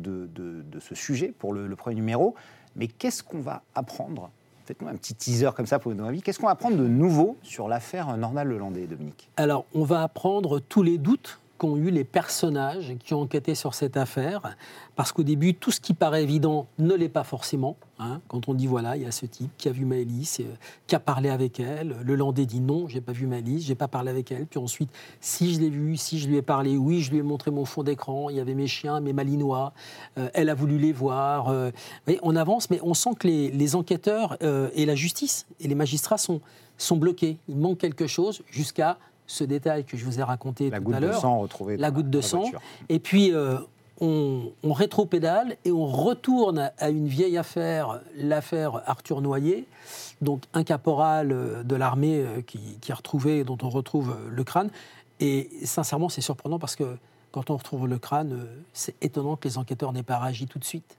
ce 0.78 0.94
sujet 0.94 1.34
pour 1.36 1.52
le, 1.52 1.74
premier 1.74 1.96
numéro. 1.96 2.36
Mais 2.76 2.86
qu'est-ce 2.86 3.24
qu'on 3.24 3.40
va 3.40 3.62
apprendre? 3.74 4.30
Faites-nous 4.66 4.86
un 4.86 4.94
petit 4.94 5.14
teaser 5.14 5.50
comme 5.56 5.66
ça 5.66 5.80
pour 5.80 5.92
donner 5.92 6.08
avis. 6.08 6.22
Qu'est-ce 6.22 6.38
qu'on 6.38 6.46
va 6.46 6.52
apprendre 6.52 6.76
de 6.76 6.86
nouveau 6.86 7.38
sur 7.42 7.66
l'affaire 7.66 8.16
Nordal 8.16 8.46
Le 8.46 8.58
Landais, 8.58 8.86
Dominique? 8.86 9.30
Alors, 9.36 9.64
on 9.74 9.82
va 9.82 10.02
apprendre 10.04 10.60
tous 10.60 10.84
les 10.84 10.98
doutes 10.98 11.40
qu'ont 11.58 11.76
eu 11.76 11.90
les 11.90 12.04
personnages 12.04 12.94
qui 12.98 13.14
ont 13.14 13.22
enquêté 13.22 13.54
sur 13.54 13.74
cette 13.74 13.96
affaire, 13.96 14.56
parce 14.94 15.12
qu'au 15.12 15.22
début, 15.22 15.54
tout 15.54 15.70
ce 15.70 15.80
qui 15.80 15.94
paraît 15.94 16.22
évident 16.22 16.66
ne 16.78 16.94
l'est 16.94 17.08
pas 17.08 17.24
forcément. 17.24 17.76
Hein. 17.98 18.20
Quand 18.28 18.48
on 18.48 18.54
dit, 18.54 18.66
voilà, 18.66 18.96
il 18.96 19.02
y 19.02 19.06
a 19.06 19.10
ce 19.10 19.26
type 19.26 19.50
qui 19.56 19.68
a 19.68 19.72
vu 19.72 19.84
Maëlys, 19.84 20.38
euh, 20.40 20.44
qui 20.86 20.94
a 20.94 21.00
parlé 21.00 21.28
avec 21.28 21.60
elle, 21.60 21.96
le 22.02 22.14
Landais 22.14 22.46
dit 22.46 22.60
non, 22.60 22.88
j'ai 22.88 23.00
pas 23.00 23.12
vu 23.12 23.26
Maëlys, 23.26 23.62
j'ai 23.62 23.74
pas 23.74 23.88
parlé 23.88 24.10
avec 24.10 24.32
elle, 24.32 24.46
puis 24.46 24.58
ensuite, 24.58 24.90
si 25.20 25.54
je 25.54 25.60
l'ai 25.60 25.70
vu, 25.70 25.96
si 25.96 26.18
je 26.18 26.28
lui 26.28 26.36
ai 26.36 26.42
parlé, 26.42 26.76
oui, 26.76 27.00
je 27.00 27.10
lui 27.10 27.18
ai 27.18 27.22
montré 27.22 27.50
mon 27.50 27.64
fond 27.64 27.82
d'écran, 27.82 28.30
il 28.30 28.36
y 28.36 28.40
avait 28.40 28.54
mes 28.54 28.66
chiens, 28.66 29.00
mes 29.00 29.12
malinois, 29.12 29.72
euh, 30.18 30.28
elle 30.34 30.48
a 30.48 30.54
voulu 30.54 30.78
les 30.78 30.92
voir. 30.92 31.48
Euh, 31.48 31.70
on 32.22 32.36
avance, 32.36 32.70
mais 32.70 32.80
on 32.82 32.94
sent 32.94 33.10
que 33.18 33.28
les, 33.28 33.76
enquêteurs 33.76 34.36
et 34.74 34.86
la 34.86 34.94
justice 34.94 35.46
et 35.60 35.68
les 35.68 35.74
magistrats 35.74 36.18
sont, 36.18 36.40
sont 36.78 36.96
bloqués. 36.96 37.36
Il 37.48 37.56
manque 37.56 37.78
quelque 37.78 38.06
chose 38.06 38.42
jusqu'à 38.50 38.98
ce 39.26 39.44
détail 39.44 39.84
que 39.84 39.96
je 39.96 40.04
vous 40.04 40.18
ai 40.20 40.22
raconté 40.22 40.70
la 40.70 40.80
tout 40.80 40.92
à 40.92 41.00
l'heure. 41.00 41.00
La 41.00 41.06
goutte 41.08 41.16
de 41.16 41.20
sang 41.20 41.38
retrouvée. 41.38 41.76
La 41.76 41.90
goutte 41.90 42.10
de 42.10 42.20
sang. 42.20 42.44
Et 42.88 42.98
puis, 42.98 43.32
euh, 43.32 43.58
on, 44.00 44.52
on 44.62 44.72
rétro-pédale 44.72 45.56
et 45.64 45.72
on 45.72 45.86
retourne 45.86 46.70
à 46.78 46.90
une 46.90 47.08
vieille 47.08 47.38
affaire, 47.38 48.00
l'affaire 48.16 48.82
Arthur 48.86 49.20
Noyer, 49.20 49.66
donc 50.20 50.42
un 50.54 50.64
caporal 50.64 51.32
euh, 51.32 51.62
de 51.62 51.76
l'armée 51.76 52.20
euh, 52.20 52.42
qui, 52.42 52.78
qui, 52.80 52.92
a 52.92 52.94
retrouvé, 52.94 53.44
dont 53.44 53.58
on 53.62 53.68
retrouve 53.68 54.16
le 54.30 54.44
crâne. 54.44 54.70
Et 55.20 55.48
sincèrement, 55.64 56.08
c'est 56.08 56.20
surprenant 56.20 56.58
parce 56.58 56.76
que 56.76 56.96
quand 57.32 57.50
on 57.50 57.56
retrouve 57.56 57.86
le 57.86 57.98
crâne, 57.98 58.46
c'est 58.72 58.94
étonnant 59.02 59.36
que 59.36 59.48
les 59.48 59.58
enquêteurs 59.58 59.92
n'aient 59.92 60.02
pas 60.02 60.18
réagi 60.18 60.46
tout 60.46 60.58
de 60.58 60.64
suite. 60.64 60.96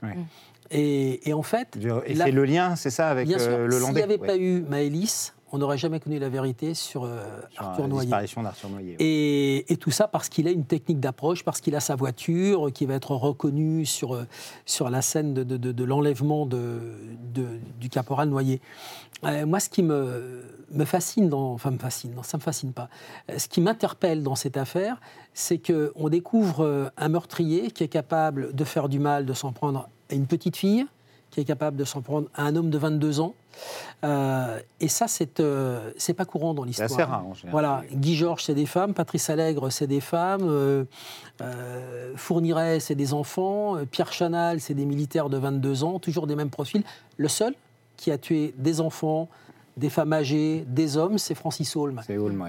Et, 0.70 1.34
en 1.34 1.44
fait. 1.44 1.78
Et 2.06 2.16
c'est 2.16 2.32
le 2.32 2.46
lien, 2.46 2.76
c'est 2.76 2.90
ça, 2.90 3.10
avec 3.10 3.28
bien 3.28 3.40
sûr, 3.40 3.58
le 3.58 3.68
Landais? 3.68 3.86
S'il 3.86 3.94
n'y 3.96 4.02
avait 4.02 4.18
pas 4.18 4.38
eu 4.38 4.62
Maëlys, 4.62 5.34
on 5.52 5.60
n'aurait 5.60 5.78
jamais 5.78 6.00
connu 6.00 6.20
la 6.20 6.30
vérité 6.30 6.74
sur, 6.74 7.06
euh, 7.06 7.24
Arthur 7.58 7.88
Noyer. 7.88 8.10
d'Arthur 8.10 8.70
Noyer. 8.70 8.98
Et, 9.00 9.78
tout 9.78 9.92
ça 9.92 10.08
parce 10.08 10.28
qu'il 10.28 10.48
a 10.48 10.52
une 10.52 10.66
technique 10.66 11.00
d'approche, 11.00 11.44
parce 11.44 11.62
qu'il 11.62 11.76
a 11.76 11.80
sa 11.80 11.96
voiture 11.96 12.72
qui 12.74 12.86
va 12.86 12.96
être 12.96 13.12
reconnue 13.12 13.86
sur, 13.86 14.16
euh, 14.16 14.26
sur 14.66 14.90
la 14.90 15.02
scène 15.02 15.34
de, 15.34 15.84
l'enlèvement 15.84 16.46
de, 16.46 16.80
du 17.80 17.90
caporal 17.90 18.30
Noyer. 18.30 18.60
Euh, 19.24 19.46
moi, 19.46 19.60
ce 19.60 19.70
qui 19.70 19.84
me, 19.84 20.44
me 20.72 20.84
fascine, 20.84 21.30
dans, 21.30 21.54
enfin 21.54 21.72
me 21.72 21.78
fascine, 21.78 22.14
non, 22.16 22.24
ça 22.24 22.38
me 22.38 22.42
fascine 22.42 22.74
pas. 22.74 22.90
Ce 23.38 23.48
qui 23.48 23.62
m'interpelle 23.62 24.24
dans 24.24 24.36
cette 24.36 24.58
affaire, 24.58 25.00
c'est 25.34 25.60
qu'on 25.60 26.10
découvre 26.10 26.92
un 26.98 27.10
meurtrier 27.10 27.72
qui 27.72 27.84
est 27.84 27.88
capable 27.88 28.54
de 28.54 28.64
faire 28.64 28.90
du 28.90 29.00
mal, 29.00 29.26
de 29.26 29.34
s'en 29.34 29.54
prendre 29.54 29.90
à 30.10 30.16
une 30.16 30.26
petite 30.26 30.58
fille, 30.58 30.86
qui 31.32 31.42
est 31.42 31.46
capable 31.46 31.78
de 31.78 31.84
s'en 31.84 32.02
prendre 32.02 32.28
à 32.36 32.44
un 32.44 32.56
homme 32.56 32.70
de 32.70 32.78
22 32.78 33.20
ans. 33.20 33.36
Euh, 34.04 34.60
et 34.80 34.88
ça, 34.88 35.08
c'est 35.08 35.40
euh, 35.40 35.92
c'est 35.98 36.14
pas 36.14 36.26
courant 36.26 36.54
dans 36.54 36.64
l'histoire. 36.64 36.90
C'est 36.90 36.96
assez 36.96 37.04
rare. 37.04 37.26
En 37.26 37.34
général. 37.34 37.52
Voilà, 37.52 37.82
Guy 37.92 38.16
Georges, 38.16 38.44
c'est 38.44 38.54
des 38.54 38.66
femmes, 38.66 38.94
Patrice 38.94 39.30
Allègre, 39.30 39.72
c'est 39.72 39.88
des 39.88 40.02
femmes, 40.02 40.44
euh, 40.44 40.86
Fourniret, 42.16 42.80
c'est 42.80 42.96
des 42.96 43.14
enfants, 43.14 43.78
Pierre 43.90 44.14
Chanal, 44.14 44.60
c'est 44.62 44.74
des 44.74 44.86
militaires 44.86 45.30
de 45.30 45.38
22 45.38 45.84
ans, 45.84 46.00
toujours 46.00 46.28
des 46.28 46.36
mêmes 46.36 46.50
profils. 46.50 46.84
Le 47.18 47.28
seul 47.28 47.54
qui 47.98 48.12
a 48.12 48.18
tué 48.18 48.54
des 48.58 48.80
enfants, 48.80 49.28
des 49.78 49.90
femmes 49.90 50.12
âgées, 50.12 50.66
des 50.68 50.98
hommes, 50.98 51.18
c'est 51.20 51.36
Francis 51.36 51.76
Holm. 51.76 52.02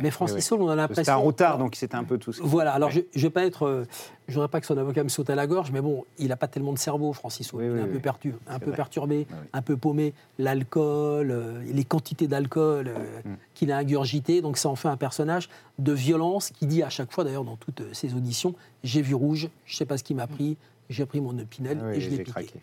Mais 0.03 0.11
Francis 0.11 0.51
Holm, 0.51 0.63
on 0.63 0.69
a 0.69 0.75
l'impression. 0.75 1.03
C'était 1.03 1.13
un 1.13 1.17
routard, 1.17 1.59
donc 1.59 1.77
c'était 1.77 1.95
un 1.95 2.05
peu 2.05 2.17
tout. 2.17 2.33
Voilà. 2.41 2.73
Alors 2.73 2.91
je, 2.91 3.01
ne 3.01 3.21
vais 3.21 3.31
pas 3.31 3.45
être, 3.45 3.67
euh, 3.67 3.85
je 4.29 4.35
voudrais 4.35 4.49
pas 4.49 4.61
que 4.61 4.67
son 4.67 4.79
avocat 4.79 5.05
me 5.05 5.11
saute 5.11 5.29
à 5.29 5.35
la 5.35 5.47
gorge, 5.47 5.71
mais 5.71 5.83
bon, 5.83 6.05
il 6.19 6.29
n'a 6.29 6.37
pas 6.37 6.49
tellement 6.49 6.73
de 6.73 6.79
cerveau, 6.79 7.13
Francis 7.13 7.53
Holm. 7.53 7.77
il 7.77 7.79
est 7.79 7.83
un 7.83 7.87
peu, 7.87 7.99
pertu, 7.99 8.35
un 8.47 8.59
peu 8.59 8.73
perturbé, 8.73 9.27
un 9.53 9.63
peu 9.63 9.77
paumé. 9.77 10.15
L'alcool, 10.39 11.31
euh, 11.31 11.63
les 11.71 11.85
quantités 11.85 12.29
d'alcool 12.29 12.89
euh, 12.89 13.21
mm. 13.25 13.37
qu'il 13.55 13.73
a 13.73 13.77
ingurgité, 13.77 14.41
donc 14.41 14.57
ça 14.57 14.71
en 14.71 14.77
fait 14.77 14.89
un 14.89 14.97
personnage 14.97 15.51
de 15.79 15.93
violence 15.93 16.51
qui 16.51 16.67
dit 16.67 16.83
à 16.83 16.89
chaque 16.89 17.13
fois, 17.13 17.25
d'ailleurs 17.25 17.45
dans 17.45 17.57
toutes 17.57 17.83
ses 17.93 18.15
auditions, 18.15 18.55
j'ai 18.85 19.03
vu 19.03 19.15
rouge, 19.15 19.51
je 19.67 19.77
sais 19.77 19.87
pas 19.87 19.99
ce 19.99 20.05
qui 20.05 20.15
m'a 20.15 20.27
pris, 20.27 20.57
j'ai 20.89 21.05
pris 21.05 21.21
mon 21.21 21.39
opinel 21.39 21.79
et 21.95 22.01
je 22.01 22.09
l'ai 22.09 22.23
piqué. 22.23 22.55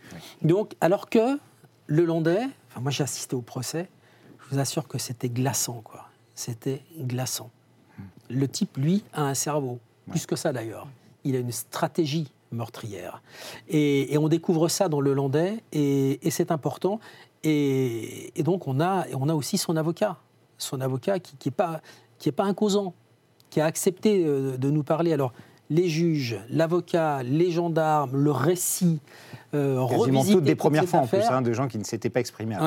Donc 0.42 0.74
alors 0.82 1.10
que 1.10 1.38
le 1.88 2.04
Landais, 2.04 2.42
enfin 2.72 2.82
moi 2.82 2.90
j'ai 2.90 3.04
assisté 3.04 3.36
au 3.36 3.42
procès 3.42 3.88
je 4.46 4.56
vous 4.56 4.60
assure 4.60 4.88
que 4.88 4.98
c'était 4.98 5.30
glaçant, 5.30 5.82
quoi. 5.84 6.10
C'était 6.36 6.82
glaçant. 7.00 7.50
Le 8.30 8.48
type, 8.48 8.78
lui, 8.78 9.04
a 9.14 9.24
un 9.24 9.34
cerveau, 9.34 9.80
plus 10.10 10.26
que 10.26 10.36
ça 10.36 10.52
d'ailleurs. 10.52 10.88
Il 11.24 11.36
a 11.36 11.40
une 11.40 11.52
stratégie 11.52 12.32
meurtrière. 12.52 13.22
Et, 13.68 14.18
on 14.18 14.28
découvre 14.28 14.68
ça 14.68 14.90
dans 14.90 15.02
le 15.02 15.14
Landais, 15.14 15.64
et, 15.72 16.20
c'est 16.30 16.52
important. 16.52 17.00
Et, 17.44 18.32
donc 18.40 18.68
on 18.68 18.80
a, 18.80 19.06
on 19.14 19.30
a 19.30 19.34
aussi 19.34 19.58
son 19.58 19.76
avocat, 19.76 20.18
son 20.58 20.82
avocat 20.82 21.20
qui 21.20 21.38
n'est 21.46 21.52
pas, 21.52 21.82
qui 22.18 22.30
est 22.30 22.34
pas 22.34 22.46
imposant, 22.46 22.94
qui 23.50 23.62
a 23.62 23.66
accepté 23.66 24.26
euh, 24.26 24.58
de 24.58 24.70
nous 24.70 24.84
parler. 24.84 25.14
Alors, 25.14 25.34
les 25.70 25.88
juges, 25.88 26.40
l'avocat, 26.50 27.24
les 27.24 27.52
gendarmes, 27.52 28.16
le 28.16 28.32
récit, 28.32 29.00
euh, 29.54 29.88
Quasiment 29.88 30.24
toutes 30.24 30.44
des 30.44 30.56
premières 30.56 30.86
fois 30.86 31.02
en 31.02 31.08
plus, 31.08 31.22
hein, 31.22 31.42
de 31.42 31.54
gens 31.54 31.68
qui 31.68 31.78
ne 31.78 31.84
s'étaient 31.84 32.10
pas 32.10 32.20
exprimés. 32.20 32.58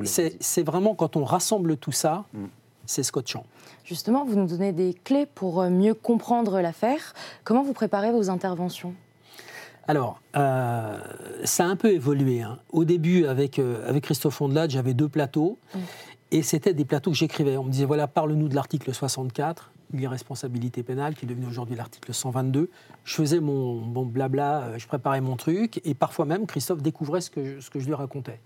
c'est 0.00 0.62
vraiment 0.62 0.94
quand 0.94 1.16
on 1.16 1.24
rassemble 1.24 1.76
tout 1.76 1.92
ça, 1.92 2.24
mm. 2.32 2.44
c'est 2.86 3.02
scotchant. 3.02 3.44
Justement, 3.84 4.24
vous 4.24 4.36
nous 4.36 4.46
donnez 4.46 4.72
des 4.72 4.94
clés 4.94 5.26
pour 5.26 5.60
euh, 5.60 5.70
mieux 5.70 5.94
comprendre 5.94 6.60
l'affaire. 6.60 7.14
Comment 7.44 7.62
vous 7.62 7.72
préparez 7.72 8.12
vos 8.12 8.30
interventions? 8.30 8.94
Alors, 9.88 10.20
euh, 10.36 11.00
ça 11.44 11.64
a 11.64 11.68
un 11.68 11.76
peu 11.76 11.90
évolué. 11.92 12.42
Hein. 12.42 12.58
Au 12.70 12.84
début, 12.84 13.24
avec, 13.24 13.58
avec 13.58 14.04
Christophe 14.04 14.40
Ondelat, 14.42 14.68
j'avais 14.68 14.92
deux 14.92 15.08
plateaux. 15.08 15.58
Mm. 15.74 15.78
Et 16.30 16.42
c'était 16.42 16.74
des 16.74 16.84
plateaux 16.84 17.10
que 17.10 17.16
j'écrivais. 17.16 17.56
On 17.56 17.64
me 17.64 17.70
disait, 17.70 17.86
voilà, 17.86 18.06
parle-nous 18.06 18.48
de 18.48 18.54
l'article 18.54 18.92
64 18.92 19.72
l'irresponsabilité 19.92 20.82
pénale, 20.82 21.14
qui 21.14 21.24
est 21.24 21.28
devenu 21.28 21.46
aujourd'hui 21.46 21.76
l'article 21.76 22.12
122. 22.12 22.70
Je 23.04 23.14
faisais 23.14 23.40
mon, 23.40 23.80
bon 23.80 24.06
blabla, 24.06 24.62
euh, 24.62 24.78
je 24.78 24.86
préparais 24.86 25.20
mon 25.20 25.36
truc, 25.36 25.80
et 25.84 25.94
parfois 25.94 26.24
même 26.24 26.46
Christophe 26.46 26.82
découvrait 26.82 27.20
ce 27.20 27.30
que 27.30 27.44
je, 27.44 27.60
ce 27.60 27.70
que 27.70 27.80
je 27.80 27.86
lui 27.86 27.94
racontais. 27.94 28.40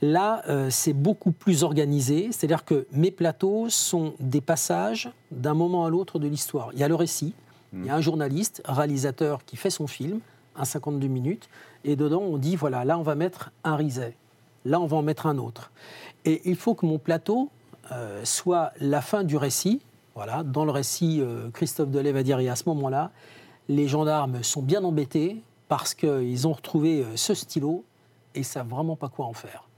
Là, 0.00 0.42
euh, 0.48 0.68
c'est 0.70 0.92
beaucoup 0.92 1.32
plus 1.32 1.62
organisé, 1.62 2.30
c'est-à-dire 2.32 2.64
que 2.64 2.86
mes 2.92 3.10
plateaux 3.10 3.68
sont 3.68 4.14
des 4.20 4.40
passages 4.40 5.10
d'un 5.30 5.54
moment 5.54 5.84
à 5.84 5.90
l'autre 5.90 6.18
de 6.18 6.28
l'histoire. 6.28 6.70
Il 6.72 6.78
y 6.78 6.84
a 6.84 6.88
le 6.88 6.94
récit, 6.94 7.34
il 7.72 7.86
y 7.86 7.90
a 7.90 7.94
un 7.94 8.02
journaliste, 8.02 8.62
réalisateur 8.66 9.44
qui 9.46 9.56
fait 9.56 9.70
son 9.70 9.86
film, 9.86 10.20
un 10.56 10.64
52 10.64 11.06
minutes, 11.06 11.48
et 11.84 11.96
dedans 11.96 12.20
on 12.20 12.36
dit 12.36 12.56
voilà, 12.56 12.84
là 12.84 12.98
on 12.98 13.02
va 13.02 13.14
mettre 13.14 13.50
un 13.64 13.76
riset, 13.76 14.14
là 14.64 14.78
on 14.78 14.86
va 14.86 14.98
en 14.98 15.02
mettre 15.02 15.26
un 15.26 15.38
autre. 15.38 15.72
Et 16.24 16.42
il 16.44 16.56
faut 16.56 16.74
que 16.74 16.84
mon 16.84 16.98
plateau 16.98 17.50
euh, 17.90 18.20
soit 18.24 18.72
la 18.78 19.00
fin 19.00 19.24
du 19.24 19.36
récit, 19.36 19.80
voilà, 20.14 20.42
dans 20.42 20.64
le 20.64 20.70
récit, 20.70 21.20
euh, 21.20 21.50
Christophe 21.50 21.90
Delay 21.90 22.12
va 22.12 22.22
dire, 22.22 22.38
et 22.38 22.48
à 22.48 22.56
ce 22.56 22.64
moment-là, 22.68 23.10
les 23.68 23.88
gendarmes 23.88 24.42
sont 24.42 24.62
bien 24.62 24.84
embêtés 24.84 25.42
parce 25.68 25.94
qu'ils 25.94 26.46
ont 26.46 26.52
retrouvé 26.52 27.02
euh, 27.02 27.16
ce 27.16 27.34
stylo 27.34 27.84
et 28.34 28.40
ne 28.40 28.44
savent 28.44 28.68
vraiment 28.68 28.96
pas 28.96 29.08
quoi 29.08 29.26
en 29.26 29.32
faire. 29.32 29.68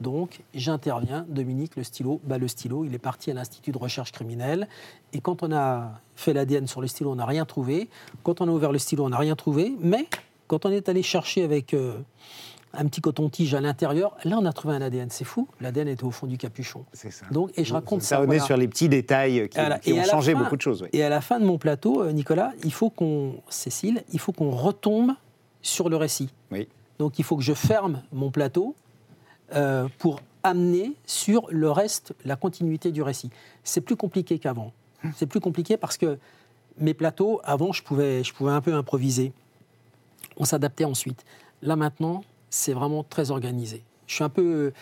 Donc, 0.00 0.40
j'interviens, 0.54 1.24
Dominique, 1.28 1.76
le 1.76 1.84
stylo, 1.84 2.20
bah, 2.24 2.38
le 2.38 2.48
stylo, 2.48 2.84
il 2.84 2.94
est 2.94 2.98
parti 2.98 3.30
à 3.30 3.34
l'Institut 3.34 3.70
de 3.70 3.78
recherche 3.78 4.10
criminelle. 4.10 4.68
Et 5.12 5.20
quand 5.20 5.44
on 5.44 5.52
a 5.52 6.00
fait 6.16 6.32
l'ADN 6.32 6.66
sur 6.66 6.80
le 6.80 6.88
stylo, 6.88 7.12
on 7.12 7.16
n'a 7.16 7.26
rien 7.26 7.44
trouvé. 7.44 7.88
Quand 8.24 8.40
on 8.40 8.48
a 8.48 8.50
ouvert 8.50 8.72
le 8.72 8.78
stylo, 8.78 9.04
on 9.04 9.10
n'a 9.10 9.18
rien 9.18 9.36
trouvé. 9.36 9.76
Mais 9.80 10.08
quand 10.48 10.66
on 10.66 10.70
est 10.70 10.88
allé 10.88 11.02
chercher 11.02 11.44
avec 11.44 11.72
euh, 11.72 11.98
un 12.74 12.86
petit 12.86 13.00
coton-tige 13.00 13.54
à 13.54 13.60
l'intérieur. 13.60 14.16
Là, 14.24 14.38
on 14.40 14.44
a 14.44 14.52
trouvé 14.52 14.74
un 14.74 14.82
ADN. 14.82 15.10
C'est 15.10 15.24
fou. 15.24 15.48
L'ADN 15.60 15.88
était 15.88 16.04
au 16.04 16.10
fond 16.10 16.26
du 16.26 16.38
capuchon. 16.38 16.84
C'est 16.92 17.10
ça. 17.10 17.26
Donc, 17.30 17.50
et 17.56 17.64
je 17.64 17.72
raconte 17.72 18.02
ça. 18.02 18.16
Ça 18.16 18.22
on 18.22 18.38
sur 18.40 18.56
les 18.56 18.68
petits 18.68 18.88
détails 18.88 19.48
qui, 19.82 19.92
ont 19.92 20.04
changé 20.04 20.34
beaucoup 20.34 20.56
de 20.56 20.62
choses. 20.62 20.86
Et 20.92 21.02
à 21.02 21.08
la 21.08 21.20
fin 21.20 21.38
de 21.38 21.44
mon 21.44 21.58
plateau, 21.58 22.02
euh, 22.02 22.12
Nicolas, 22.12 22.52
il 22.64 22.72
faut 22.72 22.90
qu'on, 22.90 23.36
Cécile, 23.48 24.02
il 24.12 24.18
faut 24.18 24.32
qu'on 24.32 24.50
retombe 24.50 25.12
sur 25.60 25.88
le 25.88 25.96
récit. 25.96 26.30
Oui. 26.50 26.68
Donc, 26.98 27.18
il 27.18 27.24
faut 27.24 27.36
que 27.36 27.42
je 27.42 27.54
ferme 27.54 28.02
mon 28.12 28.30
plateau 28.30 28.74
euh, 29.54 29.88
pour 29.98 30.20
amener 30.42 30.92
sur 31.06 31.46
le 31.50 31.70
reste, 31.70 32.14
la 32.24 32.36
continuité 32.36 32.90
du 32.90 33.02
récit. 33.02 33.30
C'est 33.64 33.80
plus 33.80 33.96
compliqué 33.96 34.38
qu'avant. 34.38 34.72
C'est 35.16 35.26
plus 35.26 35.40
compliqué 35.40 35.76
parce 35.76 35.96
que 35.96 36.18
mes 36.78 36.94
plateaux, 36.94 37.40
avant, 37.44 37.72
je 37.72 37.82
pouvais, 37.82 38.24
je 38.24 38.32
pouvais 38.32 38.52
un 38.52 38.60
peu 38.60 38.74
improviser. 38.74 39.32
On 40.36 40.44
s'adaptait 40.44 40.84
ensuite. 40.84 41.24
Là 41.60 41.76
maintenant, 41.76 42.24
c'est 42.52 42.74
vraiment 42.74 43.02
très 43.02 43.30
organisé. 43.30 43.82
Je 44.06 44.14
suis 44.14 44.24
un 44.24 44.28
peu, 44.28 44.72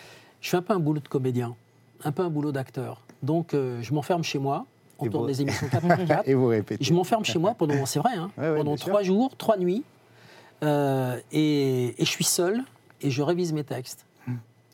je 0.41 0.47
suis 0.47 0.57
un 0.57 0.61
peu 0.61 0.73
un 0.73 0.79
boulot 0.79 0.99
de 0.99 1.07
comédien, 1.07 1.55
un 2.03 2.11
peu 2.11 2.21
un 2.21 2.29
boulot 2.29 2.51
d'acteur. 2.51 3.01
Donc, 3.23 3.53
euh, 3.53 3.81
je 3.81 3.93
m'enferme 3.93 4.23
chez 4.23 4.39
moi. 4.39 4.65
On 4.99 5.07
tourne 5.07 5.27
des 5.27 5.41
émissions 5.41 5.67
4 5.71 6.05
4 6.05 6.29
Et 6.29 6.33
vous 6.35 6.47
répétez. 6.47 6.83
Je 6.83 6.93
m'enferme 6.93 7.25
chez 7.25 7.39
moi 7.39 7.55
pendant, 7.57 7.85
c'est 7.85 7.99
vrai, 7.99 8.11
hein, 8.15 8.29
pendant 8.35 8.75
trois 8.75 9.01
jours, 9.01 9.35
trois 9.37 9.57
nuits. 9.57 9.83
Euh, 10.63 11.17
et, 11.31 11.95
je 11.97 12.05
suis 12.05 12.25
seul 12.25 12.61
et 13.01 13.09
je 13.09 13.21
révise 13.23 13.53
mes 13.53 13.63
textes. 13.63 14.05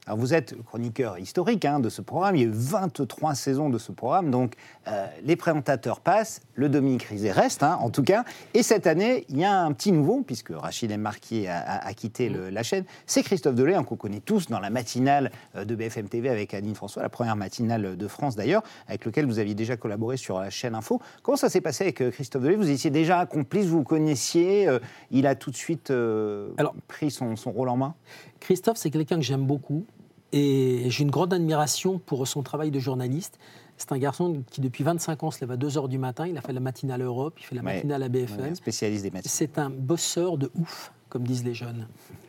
Alors 0.08 0.18
vous 0.18 0.34
êtes 0.34 0.56
chroniqueur 0.64 1.20
historique 1.20 1.66
hein, 1.66 1.82
de 1.82 1.90
ce 1.90 2.02
programme, 2.02 2.38
il 2.38 2.42
y 2.42 2.46
a 2.46 2.48
eu 2.48 2.54
23 2.54 3.36
saisons 3.36 3.70
de 3.70 3.78
ce 3.78 3.92
programme, 3.92 4.32
donc 4.32 4.54
euh, 4.88 5.06
les 5.26 5.36
présentateurs 5.36 6.00
passent, 6.00 6.40
le 6.56 6.70
Dominique 6.70 7.04
Rizet 7.04 7.34
reste 7.34 7.62
hein, 7.62 7.78
en 7.82 7.90
tout 7.90 8.04
cas, 8.04 8.24
et 8.54 8.64
cette 8.64 8.88
année 8.88 9.26
il 9.28 9.38
y 9.38 9.44
a 9.44 9.60
un 9.60 9.74
petit 9.74 9.92
nouveau, 9.92 10.24
puisque 10.26 10.52
Rachid 10.52 10.90
M. 10.92 11.02
Marquier 11.02 11.50
a, 11.50 11.94
quitté 11.94 12.30
la 12.30 12.64
chaîne, 12.64 12.86
c'est 13.06 13.22
Christophe 13.22 13.56
Delay, 13.56 13.76
hein, 13.76 13.84
qu'on 13.84 13.98
connaît 13.98 14.22
tous 14.22 14.48
dans 14.48 14.62
la 14.62 14.70
matinale 14.70 15.30
euh, 15.58 15.66
de 15.66 15.76
BFM 15.76 16.08
TV 16.08 16.30
avec 16.30 16.54
Aline 16.54 16.76
François, 16.76 17.02
la 17.04 17.10
première 17.10 17.36
matinale 17.36 17.98
de 17.98 18.08
France 18.08 18.38
d'ailleurs, 18.38 18.64
avec 18.88 19.04
lequel 19.04 19.26
vous 19.26 19.40
aviez 19.40 19.56
déjà 19.56 19.76
collaboré 19.76 20.16
sur 20.16 20.40
la 20.40 20.50
chaîne 20.50 20.74
Info. 20.74 21.02
Comment 21.22 21.36
ça 21.36 21.50
s'est 21.50 21.60
passé 21.60 21.84
avec 21.84 22.02
euh, 22.02 22.12
Christophe 22.12 22.44
Delay 22.44 22.56
Vous 22.56 22.70
étiez 22.70 22.92
déjà 22.92 23.26
complice, 23.26 23.66
vous 23.66 23.84
connaissiez, 23.84 24.70
il 25.12 25.28
a 25.28 25.36
tout 25.36 25.52
de 25.52 25.58
suite 25.58 25.92
Alors, 25.92 26.76
pris 26.88 27.12
son, 27.12 27.36
son 27.36 27.52
rôle 27.52 27.68
en 27.68 27.76
main? 27.76 27.96
Christophe, 28.40 28.78
c'est 28.78 28.90
quelqu'un 28.90 29.18
que 29.18 29.24
j'aime 29.24 29.46
beaucoup. 29.46 29.86
Et 30.34 30.86
j'ai 30.90 31.04
une 31.04 31.12
grande 31.12 31.34
admiration 31.34 32.00
pour 32.00 32.28
son 32.28 32.44
travail 32.44 32.72
de 32.72 32.80
journaliste. 32.80 33.40
C'est 33.78 33.92
un 33.92 33.98
garçon 33.98 34.44
qui, 34.50 34.60
depuis 34.60 34.84
25 34.84 35.24
ans, 35.24 35.32
se 35.32 35.40
lève 35.42 35.52
à 35.52 35.58
2 35.58 35.70
h 35.70 35.88
du 35.88 35.98
matin. 35.98 36.28
Il 36.28 36.38
a 36.38 36.42
fait 36.42 36.54
la 36.54 36.60
matinale 36.60 37.02
Europe, 37.02 37.36
il 37.40 37.46
fait 37.46 37.56
la 37.56 37.62
matinale 37.62 38.04
à 38.04 38.10
BFM. 38.10 38.56
spécialiste 38.56 39.04
des 39.04 39.12
matinales. 39.12 39.32
C'est 39.32 39.60
un 39.60 39.70
bosseur 39.70 40.38
de 40.38 40.52
ouf, 40.56 40.92
comme 41.10 41.24
disent 41.24 41.44
les 41.44 41.54
jeunes. 41.54 41.88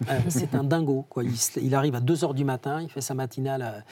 Euh, 0.09 0.21
c'est 0.29 0.55
un 0.55 0.63
dingo. 0.63 1.07
Quoi. 1.09 1.25
Il, 1.61 1.75
arrive 1.75 1.95
à 1.95 2.01
2 2.01 2.15
h 2.15 2.35
du 2.35 2.45
matin, 2.45 2.83
il 2.83 2.91
fait 2.91 3.01
sa 3.01 3.15
matinale 3.15 3.85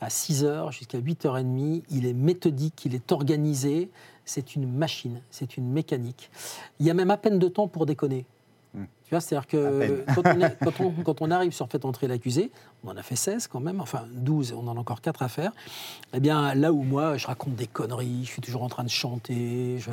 à, 0.00 0.10
6 0.10 0.44
h 0.44 0.72
jusqu'à 0.72 0.98
8h30. 0.98 1.82
Il 1.90 2.06
est 2.06 2.14
méthodique, 2.14 2.84
il 2.86 2.94
est 2.94 3.12
organisé. 3.12 3.90
C'est 4.24 4.56
une 4.56 4.70
machine, 4.70 5.20
c'est 5.30 5.56
une 5.56 5.70
mécanique. 5.70 6.30
Il 6.80 6.86
y 6.86 6.90
a 6.90 6.94
même 6.94 7.10
à 7.10 7.16
peine 7.16 7.38
de 7.38 7.48
temps 7.48 7.68
pour 7.68 7.86
déconner 7.86 8.24
c'est-à-dire 9.20 9.46
que 9.46 10.04
quand 11.04 11.22
on, 11.22 11.30
arrive 11.30 11.52
sur 11.52 11.68
fait 11.68 11.84
entrer 11.84 12.08
l'accusé, 12.08 12.50
on 12.84 12.90
en 12.90 12.96
a 12.96 13.02
fait 13.02 13.16
16 13.16 13.46
quand 13.46 13.60
même, 13.60 13.80
enfin 13.80 14.04
12, 14.12 14.54
on 14.56 14.66
en 14.68 14.76
a 14.76 14.80
encore 14.80 15.00
4 15.00 15.22
à 15.22 15.28
faire. 15.28 15.52
Eh 16.14 16.20
bien, 16.20 16.54
là 16.54 16.72
où 16.72 16.82
moi, 16.82 17.16
je 17.16 17.26
raconte 17.26 17.54
des 17.54 17.66
conneries, 17.66 18.24
je 18.24 18.30
suis 18.30 18.42
toujours 18.42 18.62
en 18.62 18.68
train 18.68 18.84
de 18.84 18.90
chanter, 18.90 19.78
je, 19.78 19.90